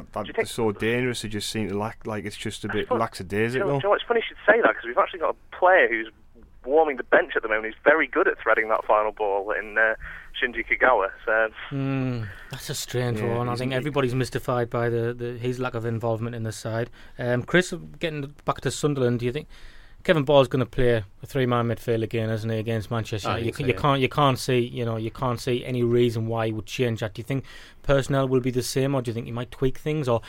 [0.00, 1.24] That that think- so dangerous.
[1.24, 3.68] It just seems to lack like it's just a bit thought- Do you, lackadaisical.
[3.68, 5.56] know, you know what, it's funny you should say that because we've actually got a
[5.56, 6.10] player who's
[6.64, 7.66] warming the bench at the moment.
[7.66, 9.94] He's very good at threading that final ball in uh,
[10.40, 11.10] Shinji Kagawa.
[11.26, 13.48] So Mm, that's a strange Yeah, one.
[13.50, 16.88] I think everybody's mystified by the, the his lack of involvement in the side.
[17.18, 19.48] Um, Chris, getting back to Sunderland, do you think
[20.04, 23.28] Kevin Ball's going to play a three-man midfield again, isn't he, against Manchester?
[23.28, 23.46] United?
[23.46, 23.80] You, can, you yeah.
[23.80, 27.00] can't you can't see you know you can't see any reason why he would change
[27.00, 27.14] that.
[27.14, 27.44] Do you think
[27.82, 30.20] personnel will be the same, or do you think he might tweak things, or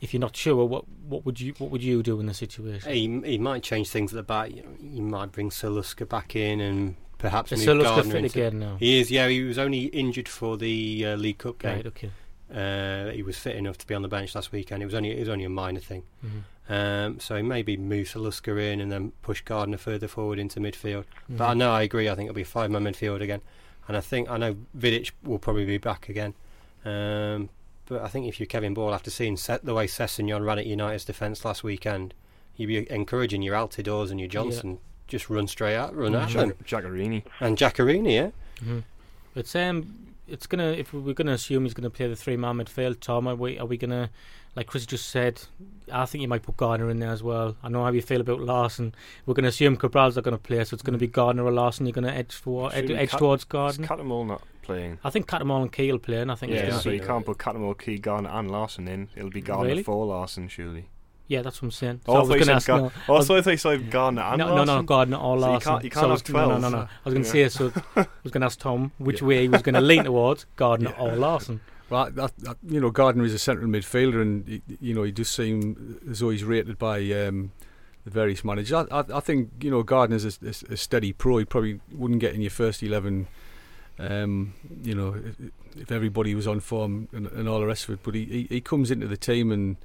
[0.00, 2.92] if you're not sure, what what would you what would you do in the situation?
[2.92, 4.50] He, he might change things at the back.
[4.50, 8.38] You, know, he might bring Celustka back in and perhaps Is move Gardner fit into-
[8.38, 8.76] again now?
[8.78, 9.28] He is, yeah.
[9.28, 11.76] He was only injured for the uh, League Cup game.
[11.76, 12.10] Right, okay.
[12.54, 14.82] Uh, he was fit enough to be on the bench last weekend.
[14.82, 16.04] It was only it was only a minor thing.
[16.24, 16.42] Mhm.
[16.68, 21.04] Um, so maybe move Celustka in and then push Gardner further forward into midfield.
[21.28, 21.50] But Mhm.
[21.50, 22.08] I know I agree.
[22.08, 23.42] I think it'll be five-man midfield again,
[23.86, 26.32] and I think I know Vidic will probably be back again.
[26.84, 27.50] Um,
[27.86, 30.66] but I think if you're Kevin Ball, after seeing set the way Sessègnon ran at
[30.66, 32.14] United's defence last weekend,
[32.56, 36.54] you'd be encouraging your Altidores and your Johnson just run straight out, run at them,
[36.64, 36.84] Jack-
[37.40, 38.30] and Giaccherini, yeah.
[38.66, 38.84] Mhm.
[39.34, 43.00] It's um, it's gonna if we're gonna assume he's gonna play the three man midfield.
[43.00, 44.08] Tom, are we are we gonna
[44.56, 45.42] like Chris just said?
[45.92, 47.56] I think you might put Gardner in there as well.
[47.62, 48.94] I know how you feel about Larsson.
[49.26, 51.12] We're gonna assume Cabral's not gonna play, so it's gonna be mm.
[51.12, 51.86] Gardner or Larsson.
[51.86, 53.86] You're gonna edge for ed, edge Cat- towards Is Gardner.
[53.86, 54.98] Cattermole not playing?
[55.04, 57.36] I think Cattermole and Keel play, and I think Yeah, so be you can't put
[57.38, 59.08] Cattermole, Ki, Gardner, and Larsson in.
[59.16, 59.82] It'll be Gardner Really?
[59.82, 60.88] for Larsson, surely.
[61.26, 61.42] yeah.
[61.42, 62.00] That's what I'm saying.
[62.06, 62.66] So Oh, I was gonna ask.
[62.66, 64.66] Gar- no, Oh, I was- so I thought you said and no, no, Larsson.
[64.76, 65.72] no, Gardner or So you Larsson.
[65.72, 66.78] can't- you can't was- have No, no, no, no.
[66.78, 67.48] I was going to Yeah.
[67.48, 70.04] say, so I was going to ask Tom which way he was going to lean
[70.04, 71.60] towards, Gardner or Larsson.
[71.90, 75.12] Well, that, that, you know, Gardner is a central midfielder, and he, you know he
[75.12, 77.52] does seem as though he's rated by um,
[78.04, 78.72] the various managers.
[78.72, 81.38] I, I, I think you know Gardner's a, a, a steady pro.
[81.38, 83.26] He probably wouldn't get in your first eleven.
[83.98, 85.36] Um, you know, if,
[85.76, 88.46] if everybody was on form and, and all the rest of it, but he, he,
[88.50, 89.76] he comes into the team and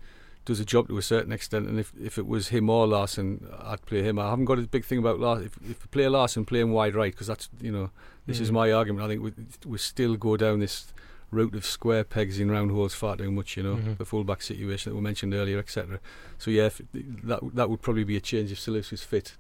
[0.46, 1.68] does a job to a certain extent.
[1.68, 4.18] And if if it was him or Larsson, I'd play him.
[4.18, 5.46] I haven't got a big thing about Larsson.
[5.46, 7.92] If, if you play Larsson, play him wide right because that's you know
[8.26, 8.54] this is Mm.
[8.54, 9.06] my argument.
[9.06, 9.34] I think we,
[9.66, 10.92] we still go down this
[11.32, 13.98] route of square pegs in round holes far too much, you know, Mhm.
[13.98, 16.00] the fullback situation that we mentioned earlier, etc.
[16.38, 19.36] So yeah, if, that that would probably be a change if Salus was fit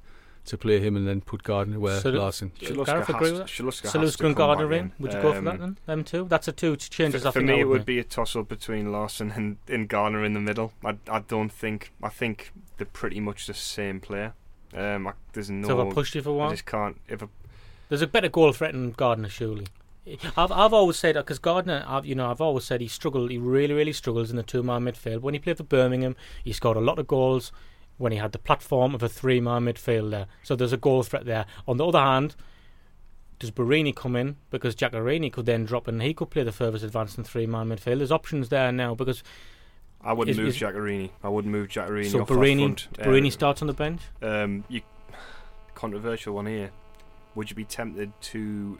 [0.45, 2.51] to play him and then put Gardner where So- Larsson.
[2.59, 3.47] Celustka Gareth has agree to- with that?
[3.49, 4.91] Celustka has Salus and Gardner back in.
[4.99, 5.77] Would you go for Um, that then?
[5.85, 6.25] Them two?
[6.29, 7.21] That's a two changes.
[7.23, 10.23] For, I for think me, it would be a toss-up between Larsson and, and Garner
[10.23, 10.73] in the middle.
[10.83, 11.91] I, I don't think.
[12.01, 14.33] I think they're pretty much the same player.
[14.73, 15.67] Um, I, there's no.
[15.67, 16.99] So if I pushed you for I one, just can't.
[17.07, 17.27] If I,
[17.89, 19.67] there's a better goal threat than Gardner, surely.
[20.37, 23.31] I've I've always said because Gardner, I've, you know, I've always said he struggled.
[23.31, 25.21] He really, really struggles in the two-man midfield.
[25.21, 27.51] When he played for Birmingham, he scored a lot of goals
[27.97, 30.25] when he had the platform of a three-man midfielder.
[30.43, 31.45] So there's a goal threat there.
[31.67, 32.35] On the other hand,
[33.39, 36.83] does Borini come in because Giaccherini could then drop and he could play the furthest
[36.83, 37.97] advanced in three-man midfield?
[37.97, 39.21] There's options there now because
[40.01, 41.13] I wouldn't Is- move is-.
[41.23, 42.87] I wouldn't move Giaccherini so off Borini, front.
[42.93, 44.01] Borini Um, starts on the bench.
[44.21, 44.81] Um, you
[45.75, 46.71] controversial one here.
[47.35, 48.79] Would you be tempted to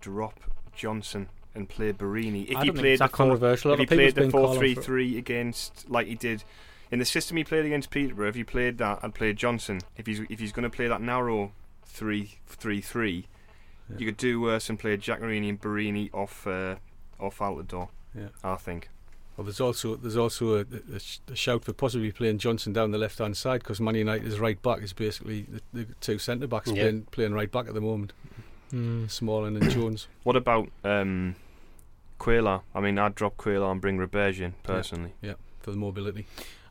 [0.00, 0.40] drop
[0.76, 3.70] Johnson and play Borini if I he don't think played it's that the four, controversial.
[3.70, 4.84] A if lot he of people's played the been four calling three for it.
[4.84, 6.44] three against like he did
[6.90, 8.28] in the system he played against Peterborough?
[8.28, 9.80] If he played that, I'd play Johnson.
[9.96, 11.52] If he's if he's going to play that narrow
[11.86, 13.26] three three three,
[13.90, 13.96] Yeah.
[13.98, 16.76] you could do worse and play Giaccherini and Borini off uh,
[17.20, 17.88] off Altidore.
[18.16, 18.28] Yeah.
[18.42, 18.88] I think.
[19.36, 21.00] Well, there's also there's also a, a,
[21.32, 24.60] a shout for possibly playing Johnson down the left hand side because Man United's right
[24.62, 26.74] back is basically the, the two centre backs Yeah.
[26.82, 28.12] playing playing right back at the moment,
[28.72, 29.10] Mm.
[29.10, 30.08] Smalling and Jones.
[30.24, 31.36] What about um,
[32.18, 32.62] Cuéllar?
[32.74, 35.12] I mean, I'd drop Cuéllar and bring Roberge in personally.
[35.22, 36.26] Yeah, for the mobility.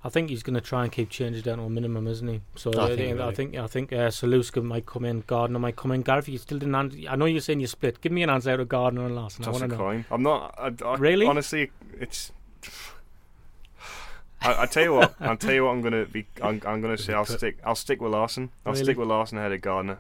[0.06, 2.42] I think he's going to try and keep changes down to a minimum, isn't he?
[2.56, 3.20] So I I, think think.
[3.22, 6.02] I think I think uh, Celustka might come in, Gardner might come in.
[6.02, 6.76] Gareth, you still didn't.
[6.76, 8.02] Answer, I know you're saying you split.
[8.02, 9.44] Give me an answer out of Gardner and Larsson.
[9.44, 9.78] I Toss want a to know.
[9.78, 10.06] coin.
[10.12, 10.56] I'm not.
[10.58, 11.26] I, I, Really?
[11.26, 12.34] Honestly, it's.
[14.42, 15.16] I, I tell you what.
[15.22, 15.72] I'll tell you what.
[15.72, 16.26] I'm gonna be.
[16.42, 17.14] I'm, I'm gonna say.
[17.14, 17.60] I'll stick.
[17.64, 18.50] I'll stick with Larsson.
[18.66, 18.84] I'll Really?
[18.84, 20.00] stick with Larsson ahead of Gardner.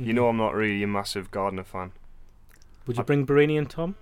[0.00, 1.92] You know, I'm not really a massive Gardner fan.
[2.86, 3.96] Would you I- bring Borini and Tom,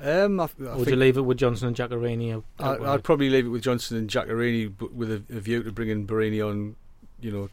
[0.00, 2.42] Um, I, I or would you leave it with Johnson and Giaccherini?
[2.58, 5.62] I, out I'd probably leave it with Johnson and Giaccherini, but with a, a view
[5.62, 6.76] to bringing Borini on,
[7.20, 7.48] you know,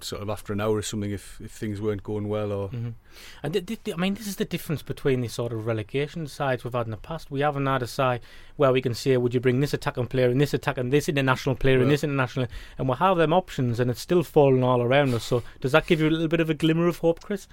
[0.00, 2.68] sort of after an hour or something if, if things weren't going well or.
[2.68, 2.94] Mhm.
[3.42, 6.26] And th- th- th- I mean, this is the difference between the sort of relegation
[6.28, 7.30] sides we've had in the past.
[7.30, 8.20] We haven't had a side
[8.56, 11.56] where we can say, would you bring this attacking player and this attacking, this international
[11.56, 12.46] player and this international,
[12.78, 15.24] and we'll have them options, and it's still falling all around us.
[15.24, 17.48] So does that give you a little bit of a glimmer of hope, Chris?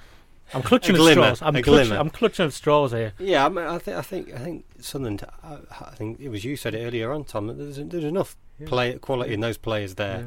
[0.53, 1.41] I'm clutching at straws.
[1.41, 1.95] I'm a glimmer.
[1.95, 3.13] I'm clutching at straws here.
[3.17, 5.25] Yeah, I, mean, I think I think I think Sunderland.
[5.43, 7.47] I, I think it was you said it earlier on, Tom.
[7.47, 8.67] That there's there's enough Yeah.
[8.67, 10.23] play quality in those players there Yeah.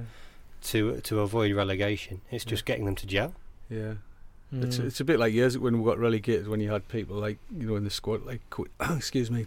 [0.63, 2.21] To to avoid relegation.
[2.31, 2.51] It's Yeah.
[2.51, 3.35] just getting them to gel.
[3.69, 3.95] yeah.
[4.51, 4.87] It's Mm.
[4.87, 7.67] it's a bit like years when we got relegated when you had people like you
[7.67, 8.41] know in the squad like
[8.97, 9.47] excuse me,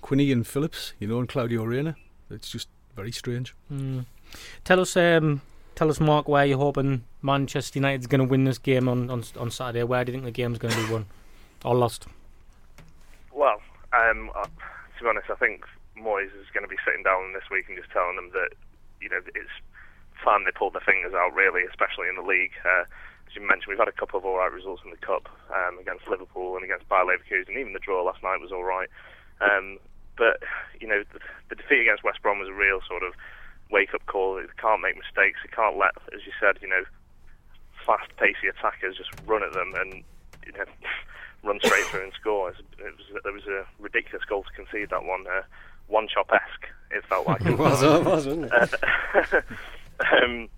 [0.00, 1.94] Quinny and Phillips, you know, and Claudio Reyna.
[2.30, 3.54] It's just very strange.
[3.72, 4.06] Mm.
[4.64, 5.42] Tell us, um,
[5.74, 9.22] tell us, Mark, where you're hoping Manchester United's going to win this game on, on
[9.38, 9.82] on Saturday.
[9.82, 11.06] Where do you think the game's going to be won
[11.64, 12.06] or lost?
[13.32, 13.60] Well,
[13.92, 15.64] um, uh, to be honest, I think
[15.98, 18.50] Moyes is going to be sitting down this week and just telling them that
[19.00, 19.50] you know it's
[20.22, 22.52] time they pulled their fingers out, really, especially in the league.
[22.64, 22.84] Uh,
[23.26, 25.78] as you mentioned, we've had a couple of all right results in the cup um,
[25.78, 27.58] against Liverpool and against Bayer Leverkusen.
[27.58, 28.88] Even the draw last night was all right.
[29.40, 29.78] Um,
[30.16, 30.42] but
[30.80, 33.14] you know, the, the defeat against West Brom was a real sort of
[33.70, 34.36] wake-up call.
[34.36, 35.40] They can't make mistakes.
[35.42, 36.84] They can't let, as you said, you know,
[37.84, 40.04] fast, pacey attackers just run at them and
[40.46, 40.64] you know
[41.42, 42.50] run straight through and score.
[42.50, 45.26] It was, it was a ridiculous goal to concede that one.
[45.26, 45.42] Uh,
[45.86, 46.72] one chop esque.
[46.90, 49.44] It felt like it was, it was, wasn't it?
[50.00, 50.48] um,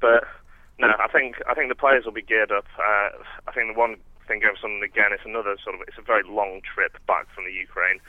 [0.00, 0.24] but
[0.78, 2.66] no, I think I think the players will be geared up.
[2.78, 3.10] Uh,
[3.46, 3.96] I think the one
[4.26, 7.28] thing going for Sunderland again, it's another sort of it's a very long trip back
[7.34, 8.00] from the Ukraine.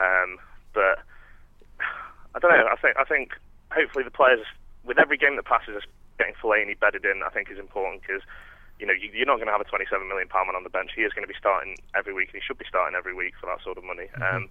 [0.00, 0.38] Um,
[0.72, 1.02] but
[2.34, 2.68] I don't know.
[2.70, 3.32] I think I think
[3.70, 4.46] hopefully the players
[4.84, 5.82] with every game that passes, us
[6.18, 8.22] getting Fellaini bedded in, I think is important because
[8.78, 10.72] you know you, are not going to have a 27 million pound man on the
[10.72, 10.92] bench.
[10.94, 13.34] He is going to be starting every week, and he should be starting every week
[13.40, 14.08] for that sort of money.
[14.16, 14.24] Mm-hmm.
[14.24, 14.48] Um,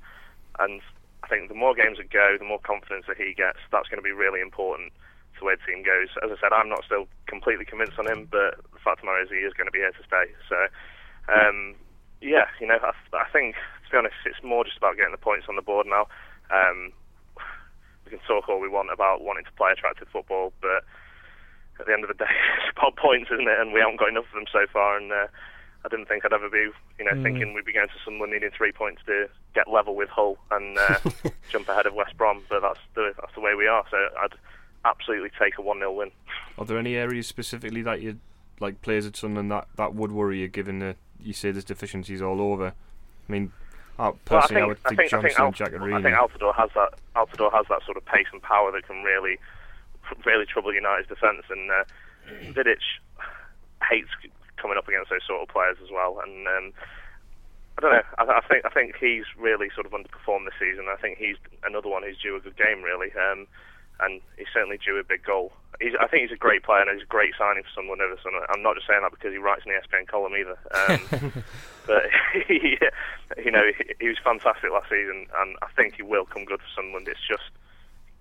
[0.60, 0.82] and
[1.24, 3.58] I think the more games that go, the more confidence that he gets.
[3.72, 4.94] That's going to be really important
[5.40, 6.10] to where the team goes.
[6.24, 9.12] As I said, I'm not still completely convinced on him, but the fact of the
[9.12, 10.32] matter is he is going to be here to stay.
[10.48, 10.58] So,
[11.32, 11.76] um,
[12.22, 15.22] yeah, you know, I, I, think to be honest, it's more just about getting the
[15.22, 16.08] points on the board now.
[16.50, 16.92] Um,
[18.06, 20.86] we can talk all we want about wanting to play attractive football, but
[21.80, 22.30] at the end of the day,
[22.62, 23.60] it's about points, isn't it?
[23.60, 25.12] And we haven't got enough of them so far, and.
[25.12, 25.28] Uh,
[25.86, 27.22] I didn't think I'd ever be, you know, mm.
[27.22, 30.78] thinking we'd be going to someone needing three points to get level with Hull and
[30.80, 30.98] uh,
[31.52, 32.42] jump ahead of West Brom.
[32.50, 33.86] But that's the that's the way we are.
[33.92, 34.34] So I'd
[34.86, 36.12] absolutely take a one 0 win.
[36.58, 38.20] Are there any areas specifically that you
[38.60, 42.22] like players at Sunderland that that would worry you, given that you say there's deficiencies
[42.22, 42.74] all over?
[43.28, 43.52] I mean,
[44.26, 46.70] personally, well, I, would think, I think Johnson, I think Jack I think Altidore has
[46.76, 46.94] that.
[47.16, 49.38] Altidore has that sort of pace and power that can really,
[50.26, 51.44] really trouble United's defence.
[51.50, 51.84] And uh,
[52.54, 52.84] Vidic
[53.90, 54.10] hates
[54.58, 56.20] coming up against those sort of players as well.
[56.24, 56.74] And um,
[57.78, 58.04] I don't know.
[58.18, 60.86] I, I, think I think he's really sort of underperformed this season.
[60.92, 63.12] I think he's another one who's due a good game, really.
[63.16, 63.48] Um,
[64.00, 65.54] and he's certainly due a big goal.
[65.80, 68.32] He's, I think he's a great player and he's a great signing for Sunderland Everton.
[68.50, 70.58] I'm not just saying that because he writes in the ESPN column either.
[70.72, 71.44] Um,
[71.88, 72.08] but
[72.48, 72.80] he,
[73.38, 76.60] you know, he, he was fantastic last season, and I think he will come good
[76.60, 77.08] for Sunderland.
[77.08, 77.52] It's just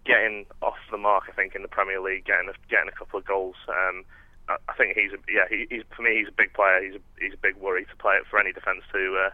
[0.04, 1.24] getting off the mark.
[1.28, 3.56] I think in the Premier League, getting a, getting a couple of goals.
[3.68, 4.04] Um,
[4.48, 6.84] I think he's a, yeah he, he's for me he's a big player.
[6.84, 9.32] He's a, he's a big worry to play for any defence to uh,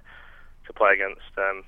[0.67, 1.35] to play against.
[1.37, 1.65] Um,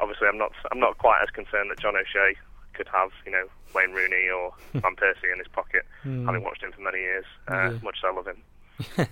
[0.00, 2.36] obviously, I'm not I'm not quite as concerned that John O'Shea
[2.74, 6.26] could have you know Wayne Rooney or Van Persie in his pocket, mm.
[6.26, 7.24] having watched him for many years.
[7.50, 7.78] Uh, yeah.
[7.82, 8.42] Much as I love him.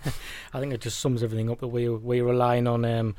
[0.53, 2.85] I think it just sums everything up that we we're relying on.
[2.85, 3.15] Um,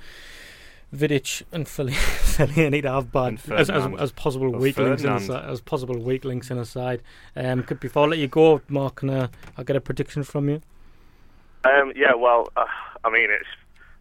[0.94, 5.98] Vidic and Fellaini to have bad as, as, as, possible weaklings in a, as possible
[5.98, 7.02] weaklings in a side.
[7.36, 10.50] Um, could, before I let you go, Mark, can I, I get a prediction from
[10.50, 10.62] you?
[11.66, 12.66] Um, yeah, well, uh,
[13.04, 13.48] I mean, it's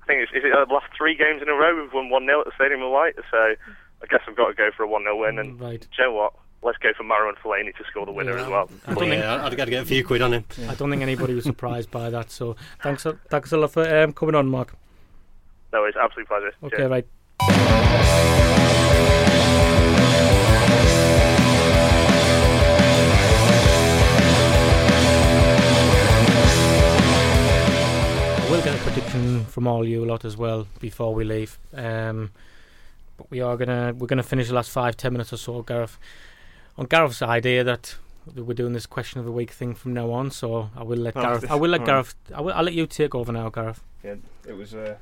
[0.02, 2.26] I think it's is it the last three games in a row we've won one
[2.26, 3.54] 0 at the Stadium of Light, so
[4.02, 5.38] I guess I've got to go for a one 0 win.
[5.38, 5.86] And right.
[5.96, 6.34] you know what?
[6.64, 8.70] Let's go for Marouane Fellaini to score the winner yeah, as well.
[8.86, 10.44] I don't yeah, think, I'd got to get a few quid on him.
[10.68, 12.30] I don't think anybody was surprised by that.
[12.30, 14.74] So thanks, thanks a lot for um, coming on, Mark.
[15.72, 16.52] No, it's absolute pleasure.
[16.62, 16.90] Okay, Cheers.
[16.90, 17.06] right.
[28.50, 31.58] We'll get a prediction from all you lot as well before we leave.
[31.74, 32.30] Um,
[33.22, 35.98] but we are gonna we're gonna finish the last five ten minutes or so, Gareth.
[36.76, 37.96] On Gareth's idea that
[38.34, 41.16] we're doing this question of the week thing from now on, so I will let
[41.16, 41.50] oh, Gareth.
[41.50, 42.14] I will let Gareth.
[42.34, 42.52] I will.
[42.52, 43.82] I'll let you take over now, Gareth.
[44.02, 44.16] Yeah,
[44.46, 44.74] it was.
[44.74, 44.96] Uh,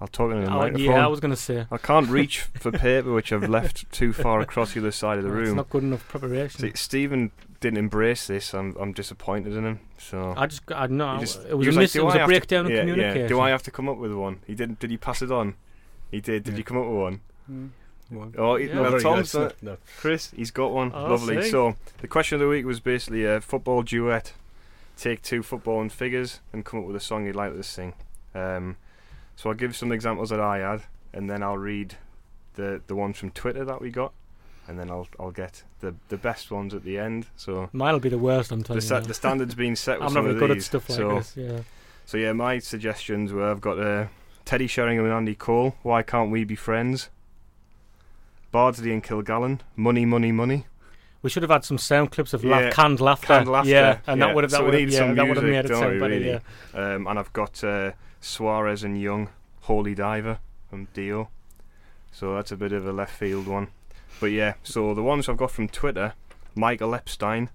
[0.00, 0.84] I'll talk into the oh, microphone.
[0.84, 1.66] Yeah, I was going to say.
[1.70, 5.24] I can't reach for paper, which I've left too far across the other side of
[5.24, 5.46] the room.
[5.46, 6.60] It's not good enough preparation.
[6.60, 8.52] See, Stephen didn't embrace this.
[8.52, 9.80] I'm I'm disappointed in him.
[9.98, 11.36] So I just I know it was,
[11.68, 11.94] a miss.
[11.94, 13.22] Like, it was a breakdown to, in yeah, communication.
[13.22, 13.28] Yeah.
[13.28, 14.40] Do I have to come up with one?
[14.46, 14.80] He didn't.
[14.80, 15.54] Did he pass it on?
[16.10, 16.44] He did.
[16.44, 16.58] Did yeah.
[16.58, 17.20] you come up with one?
[17.50, 17.70] Mm.
[18.10, 18.34] One.
[18.36, 18.80] Oh, yeah.
[18.80, 19.76] well, Tom's no.
[19.98, 20.92] Chris, he's got one.
[20.94, 21.50] Oh, Lovely.
[21.50, 24.34] So the question of the week was basically a football duet.
[24.96, 27.94] Take two football and figures and come up with a song you'd like to sing.
[28.34, 28.76] Um,
[29.36, 30.82] so I'll give some examples that I had,
[31.12, 31.96] and then I'll read
[32.54, 34.12] the the ones from Twitter that we got,
[34.68, 37.26] and then I'll I'll get the the best ones at the end.
[37.36, 38.52] So mine'll be the worst.
[38.52, 39.00] I'm telling the, you.
[39.00, 39.98] the standard's been set.
[40.00, 40.58] With I'm not very good these.
[40.58, 41.36] at stuff like so, this.
[41.36, 41.60] Yeah.
[42.06, 44.06] So yeah, my suggestions were I've got uh,
[44.44, 45.74] Teddy Sheringham and Andy Cole.
[45.82, 47.08] Why can't we be friends?
[48.52, 49.60] Bardsley and Kilgallon.
[49.74, 50.66] Money, money, money.
[51.22, 53.28] We should have had some sound clips of yeah, canned laughter.
[53.28, 53.70] Canned laughter.
[53.70, 54.26] Yeah, and yeah.
[54.26, 56.14] that would have that so would have yeah, that would have made it sound better.
[56.14, 56.28] Really?
[56.28, 56.38] Yeah.
[56.74, 59.30] Um, and I've got uh, Suarez and Young,
[59.62, 60.38] Holy Diver
[60.68, 61.30] from Dio.
[62.12, 63.68] So that's a bit of a left field one.
[64.20, 66.12] But yeah, so the ones I've got from Twitter,
[66.54, 67.48] Michael Epstein.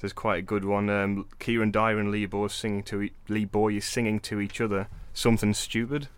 [0.00, 0.90] There's quite a good one.
[0.90, 4.60] Um, Kieran Dyer and Lee Bowyer singing to e- Lee Bowyer is singing to each
[4.60, 4.88] other
[5.18, 6.08] something stupid.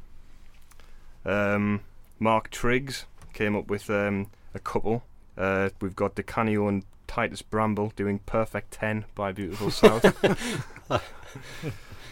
[1.25, 1.81] Um,
[2.19, 5.05] Mark Triggs came up with um, a couple.
[5.37, 10.05] Uh, we've got Di Canio and Titus Bramble doing "Perfect Ten by Beautiful South."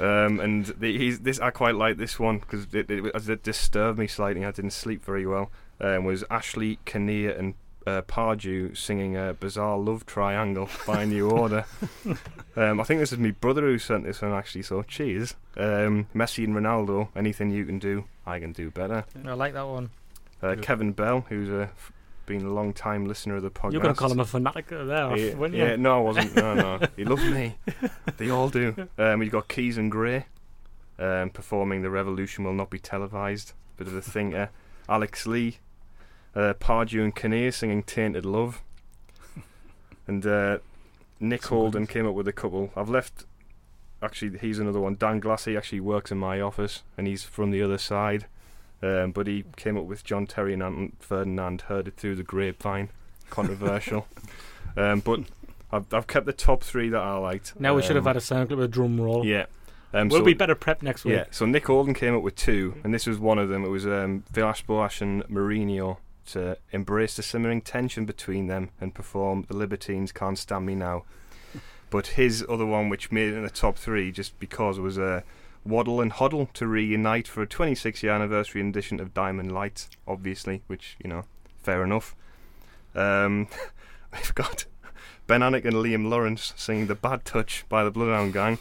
[0.00, 3.98] Um, and the, he's this I quite like this one because it, it, it, disturbed
[3.98, 4.44] me slightly.
[4.44, 5.50] I didn't sleep very well.
[5.80, 7.54] um, was Ashley Kinnear and
[7.88, 11.64] uh, Pardew singing a bizarre love triangle by New Order.
[12.56, 14.62] um, I think this is my brother who sent this one actually.
[14.62, 17.08] So cheers, um, Messi and Ronaldo.
[17.16, 19.04] Anything you can do, I can do better.
[19.24, 19.90] I like that one.
[20.42, 21.92] Uh, Kevin Bell, who's a f-
[22.26, 23.72] been a long time listener of the podcast.
[23.72, 25.64] You're going to call him a fanatic there, yeah, weren't you?
[25.64, 26.36] yeah, no, I wasn't.
[26.36, 26.80] No, no.
[26.96, 27.56] He loves me.
[28.18, 28.88] They all do.
[28.98, 30.26] Um, you've got Keys and Gray
[30.98, 33.52] um, performing The Revolution Will Not Be Televised.
[33.76, 34.50] Bit of a thinker.
[34.88, 35.58] Alex Lee,
[36.38, 38.62] uh, Pardew and Kinnear singing Tainted Love.
[40.06, 40.58] And uh,
[41.20, 41.90] Nick Some Holden ones.
[41.90, 42.70] came up with a couple.
[42.74, 43.24] I've left.
[44.02, 44.96] Actually, he's another one.
[44.98, 48.24] Dan Glassy actually works in my office, and he's from the other side.
[48.82, 51.62] Um, but he came up with John Terry and Anton Ferdinand.
[51.62, 52.88] Heard it through the grapevine.
[53.28, 54.06] Controversial.
[54.78, 55.20] um, but
[55.70, 57.60] I've, I've kept the top three that I liked.
[57.60, 59.26] Now we should have Um, had a sound clip with a drum roll.
[59.26, 59.44] Yeah.
[59.92, 61.14] Um, we'll so- be better prepped next week.
[61.16, 63.62] yeah, so Nick Holden came up with two, and this was one of them.
[63.64, 65.98] It was um, Villas Boas and Mourinho
[66.28, 71.04] to embrace the simmering tension between them and perform The Libertines Can't Stand Me Now.
[71.90, 74.98] But his other one, which made it in the top three just because, it was
[74.98, 75.24] a
[75.64, 80.62] Waddle and Hoddle to reunite for a 26 year anniversary edition of Diamond Light, obviously,
[80.66, 81.24] which, you know,
[81.62, 82.14] fair enough.
[82.94, 83.48] Um,
[84.12, 84.66] we've got
[85.26, 88.58] Ben Anick and Liam Lawrence singing The Bad Touch by the Bloodhound Gang.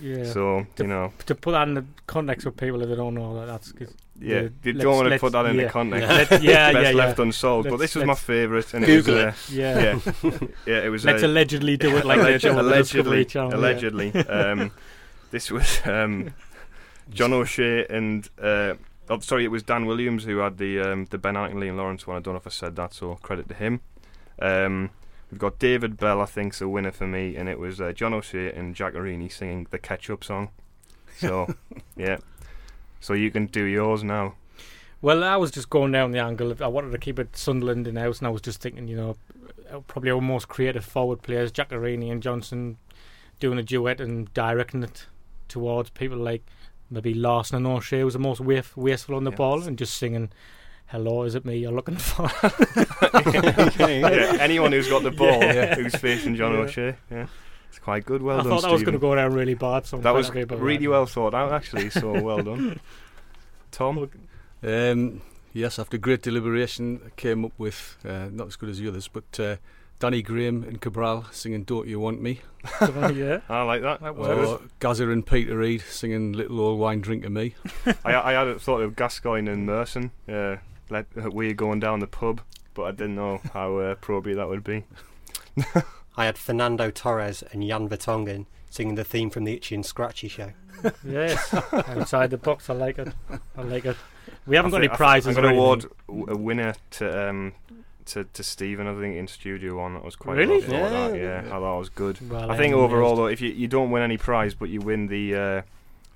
[0.00, 0.24] Yeah.
[0.24, 3.46] So, you know, to put that in the context of people that don't know that
[3.46, 3.94] that's good.
[4.22, 5.68] Yeah, Yeah, you don't want to put that in yeah.
[5.68, 6.08] context.
[6.30, 7.24] Let- yeah, Best yeah, left yeah.
[7.24, 7.64] unsolved.
[7.68, 9.26] but Let's- this was my favourite, and Google it it.
[9.26, 9.80] was, uh, Yeah.
[10.22, 13.50] yeah, yeah, it was Let's uh, allegedly do it like alleged- they do allegedly, Channel.
[13.50, 13.56] yeah.
[13.56, 14.14] allegedly.
[14.28, 14.70] um,
[15.30, 16.34] this was um,
[17.10, 18.74] John O'Shea and uh,
[19.10, 21.76] oh, sorry, it was Dan Williams who had the um, the Ben Anick and Liam
[21.76, 22.16] Lawrence one.
[22.16, 23.80] I don't know if I said that, so credit to him.
[24.40, 24.90] Um,
[25.30, 28.14] we've got David Bell, I think's a winner for me, and it was uh, John
[28.14, 30.50] O'Shea and Giaccherini singing the Ketchup song.
[31.18, 31.54] So,
[31.96, 32.16] yeah.
[33.02, 34.34] So you can do yours now.
[35.02, 36.50] Well, I was just going down the angle.
[36.52, 38.96] Of, I wanted to keep it Sunderland in house, and I was just thinking, you
[38.96, 39.16] know,
[39.70, 42.78] uh, probably our most creative forward players, Giaccherini and Johnson,
[43.40, 45.06] doing a duet and directing it
[45.48, 46.44] towards people like
[46.88, 49.36] maybe Larsson and O'Shea was the most waf- wasteful on the Yeah.
[49.36, 50.30] ball and just singing,
[50.86, 52.30] "Hello, is it me you're looking for?"
[53.80, 55.74] yeah, anyone who's got the ball Yeah.
[55.74, 56.58] who's facing John Yeah.
[56.60, 56.96] O'Shea.
[57.10, 57.26] Yeah,
[57.72, 58.20] it's quite good.
[58.20, 59.86] Well I done, thought that was going to go down really bad.
[59.86, 61.88] So I'm That glad was people really like well thought out, actually.
[61.88, 62.78] So well done,
[63.70, 64.10] Tom.
[64.62, 65.22] Um,
[65.54, 69.08] yes, after great deliberation, I came up with uh, not as good as the others,
[69.08, 69.56] but uh,
[70.00, 72.42] Danny Graham and Cabral singing "Don't You Want Me,"
[72.82, 74.02] yeah, I like that.
[74.02, 77.54] That was or Gazza and Peter Reid singing "Little Old Wine Drink of Me."
[78.04, 80.10] I, I had thought of Gascoigne and Merson.
[80.28, 80.56] Uh,
[80.90, 82.42] let, uh, we're going down the pub,
[82.74, 84.84] but I didn't know how uh, appropriate that would be.
[86.16, 90.28] I had Fernando Torres and Jan Vertonghen singing the theme from the Itchy and Scratchy
[90.28, 90.52] show.
[91.04, 92.68] yes, outside the box.
[92.70, 93.12] I like it.
[93.56, 93.96] I like it.
[94.46, 95.36] We haven't I got think- any prizes.
[95.36, 95.86] I'm going to or award
[96.30, 97.52] a winner to um,
[98.06, 98.86] to to Stephen.
[98.86, 100.60] I think in Studio One that was quite Really?
[100.66, 101.22] well thought out, Yeah.
[101.22, 102.30] Yeah, I thought that was good.
[102.30, 104.80] Well, I think am overall though, if you, you don't win any prize, but you
[104.80, 105.62] win the uh,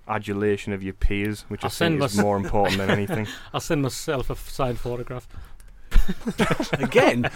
[0.09, 3.27] adulation of your peers, which i I'll think is more important than anything.
[3.55, 5.29] I'll send myself a signed photograph.
[6.73, 7.31] Again,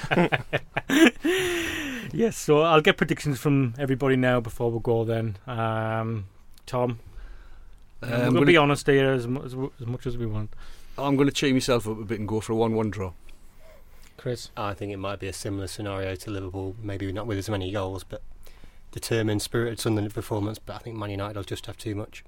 [2.12, 5.04] Yes, so I'll get predictions from everybody now before we go.
[5.04, 6.26] Then, um,
[6.66, 6.98] Tom,
[8.02, 10.52] Um, we're I'm going to be honest here as, as, as much as we want.
[10.98, 13.12] I'm going to cheer myself up a bit and go for a one-one draw.
[14.16, 17.48] Chris, I think it might be a similar scenario to Liverpool, maybe not with as
[17.48, 18.22] many goals, but
[18.90, 20.58] determined, spirited Sunderland performance.
[20.58, 22.24] But I think Man United will just have too much.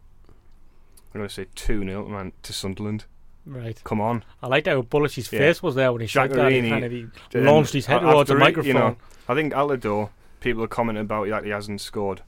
[1.13, 3.05] I'm going to say 2 0 man, to Sunderland.
[3.45, 3.81] Right?
[3.85, 4.25] Come on.
[4.43, 5.41] I liked how bullish his Yeah.
[5.41, 6.53] face was there when he said that.
[6.53, 7.03] He kind of he
[7.35, 8.67] Um, launched his head towards the microphone.
[8.69, 8.97] You know,
[9.29, 12.23] I think Altidore, people are commenting about that he hasn't scored.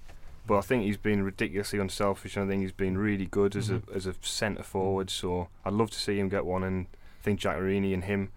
[0.46, 3.70] But I think he's been ridiculously unselfish, and I think he's been really good as
[3.70, 3.88] Mhm.
[3.90, 5.08] a as a centre forward.
[5.08, 6.86] So I'd love to see him get one, and
[7.20, 8.30] I think Giaccherini and him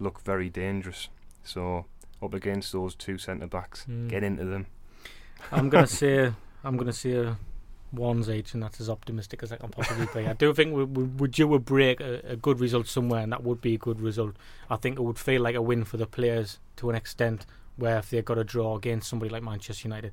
[0.00, 1.08] look very dangerous.
[1.44, 1.84] So
[2.20, 4.08] up against those two centre backs, Mm.
[4.08, 4.66] get into them.
[5.52, 6.32] I'm gonna say
[6.64, 7.36] I'm gonna say a
[7.92, 10.26] ones each, and that's as optimistic as I can possibly be.
[10.26, 13.32] I do think we we would due a break, a, a good result somewhere, and
[13.32, 14.36] that would be a good result.
[14.70, 17.98] I think it would feel like a win for the players to an extent, where
[17.98, 20.12] if they got a draw against somebody like Manchester United.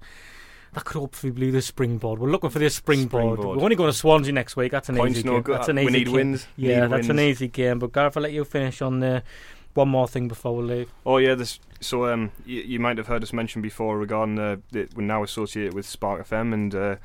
[0.74, 2.20] That could hopefully be the springboard.
[2.20, 3.40] We're looking for this springboard.
[3.40, 3.58] Springboard.
[3.58, 4.72] We're only going to Swansea next week.
[4.72, 5.56] That's an Points easy no game.
[5.56, 6.14] That's an easy we need game.
[6.14, 6.48] wins.
[6.58, 7.80] Yeah, Need that's an easy game.
[7.80, 9.24] But Gareth, I'll let you finish on the
[9.74, 10.94] one more thing before we leave.
[11.08, 11.60] Oh yeah, this.
[11.82, 15.24] So um, you, you might have heard us mention before regarding uh, that we're now
[15.24, 16.96] associated with Spark FM and uh,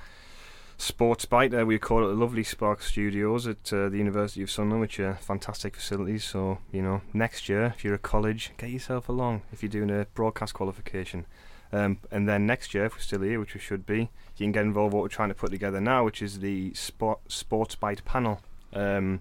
[0.77, 1.55] Sports Bite.
[1.55, 5.01] Uh, we call it the lovely Spark Studios at uh, the University of Sunderland, which
[5.01, 6.25] are fantastic facilities.
[6.25, 9.43] So you know, next year if you're a college, get yourself along.
[9.53, 11.27] If you're doing a broadcast qualification,
[11.73, 14.53] um, and then next year if we're still here, which we should be, you can
[14.53, 18.05] get involved what we're trying to put together now, which is the Sport Sports Bite
[18.05, 18.41] panel.
[18.73, 19.21] Um,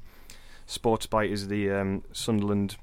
[0.66, 2.78] Sports Bite is the um, Sunderland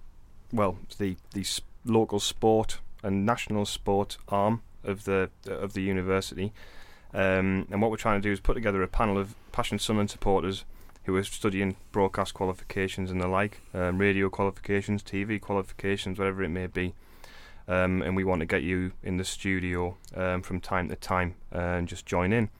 [0.52, 1.44] well, the the
[1.84, 6.52] local sport and national sport arm of the of the university.
[7.12, 10.10] Um, and what we're trying to do is put together a panel of passionate Sunderland
[10.10, 10.64] supporters
[11.04, 16.50] who are studying broadcast qualifications and the like, um, radio qualifications, TV qualifications, whatever it
[16.50, 16.94] may be.
[17.66, 21.36] Um, and we want to get you in the studio um, from time to time
[21.50, 22.50] and just join in.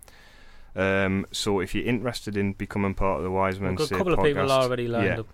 [0.76, 3.96] Um, so if you're interested in becoming part of the Wise Men We've got Say
[3.96, 5.20] a couple of people podcast- already lined yeah.
[5.20, 5.26] up.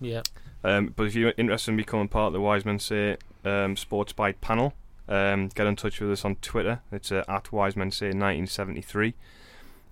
[0.00, 0.22] Yeah.
[0.64, 4.12] um, but if you're interested in becoming part of the Wise Men Say um, Sports
[4.12, 4.72] Bite panel,
[5.08, 6.80] um, get in touch with us on Twitter.
[6.92, 9.14] It's uh, at Wise Men Say 1973,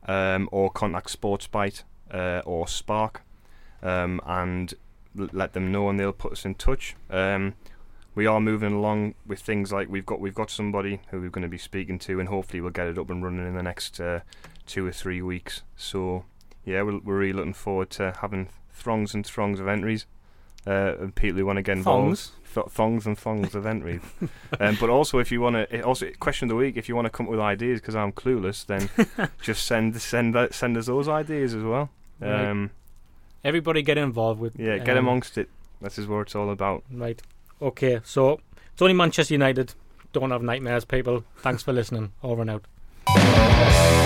[0.06, 3.22] um, or contact Sportsbite uh, or Spark,
[3.82, 4.74] um, and
[5.18, 6.94] l- let them know, and they'll put us in touch.
[7.10, 7.54] Um,
[8.14, 11.42] we are moving along with things like we've got we've got somebody who we're going
[11.42, 14.00] to be speaking to, and hopefully we'll get it up and running in the next
[14.00, 14.20] uh,
[14.66, 15.62] two or three weeks.
[15.76, 16.24] So
[16.64, 20.06] yeah, we're, we're really looking forward to having throngs and throngs of entries
[20.66, 22.18] uh, and people who want to get involved.
[22.18, 22.30] Thongs?
[22.56, 24.00] Th- thongs and thongs of entries.
[24.60, 27.04] um, but also, if you want to, also question of the week, if you want
[27.04, 28.88] to come up with ideas, because I'm clueless, then
[29.42, 31.90] just send send send us those ideas as well.
[32.18, 32.46] Right.
[32.46, 32.70] Um,
[33.44, 34.58] Everybody get involved with.
[34.58, 35.50] yeah, get um, amongst it.
[35.82, 36.82] This is what it's all about.
[36.90, 37.20] Right.
[37.60, 38.00] Okay.
[38.04, 38.40] So
[38.72, 39.74] it's only Manchester United.
[40.14, 41.24] Don't have nightmares, people.
[41.36, 42.12] Thanks for listening.
[42.22, 44.05] Over and out.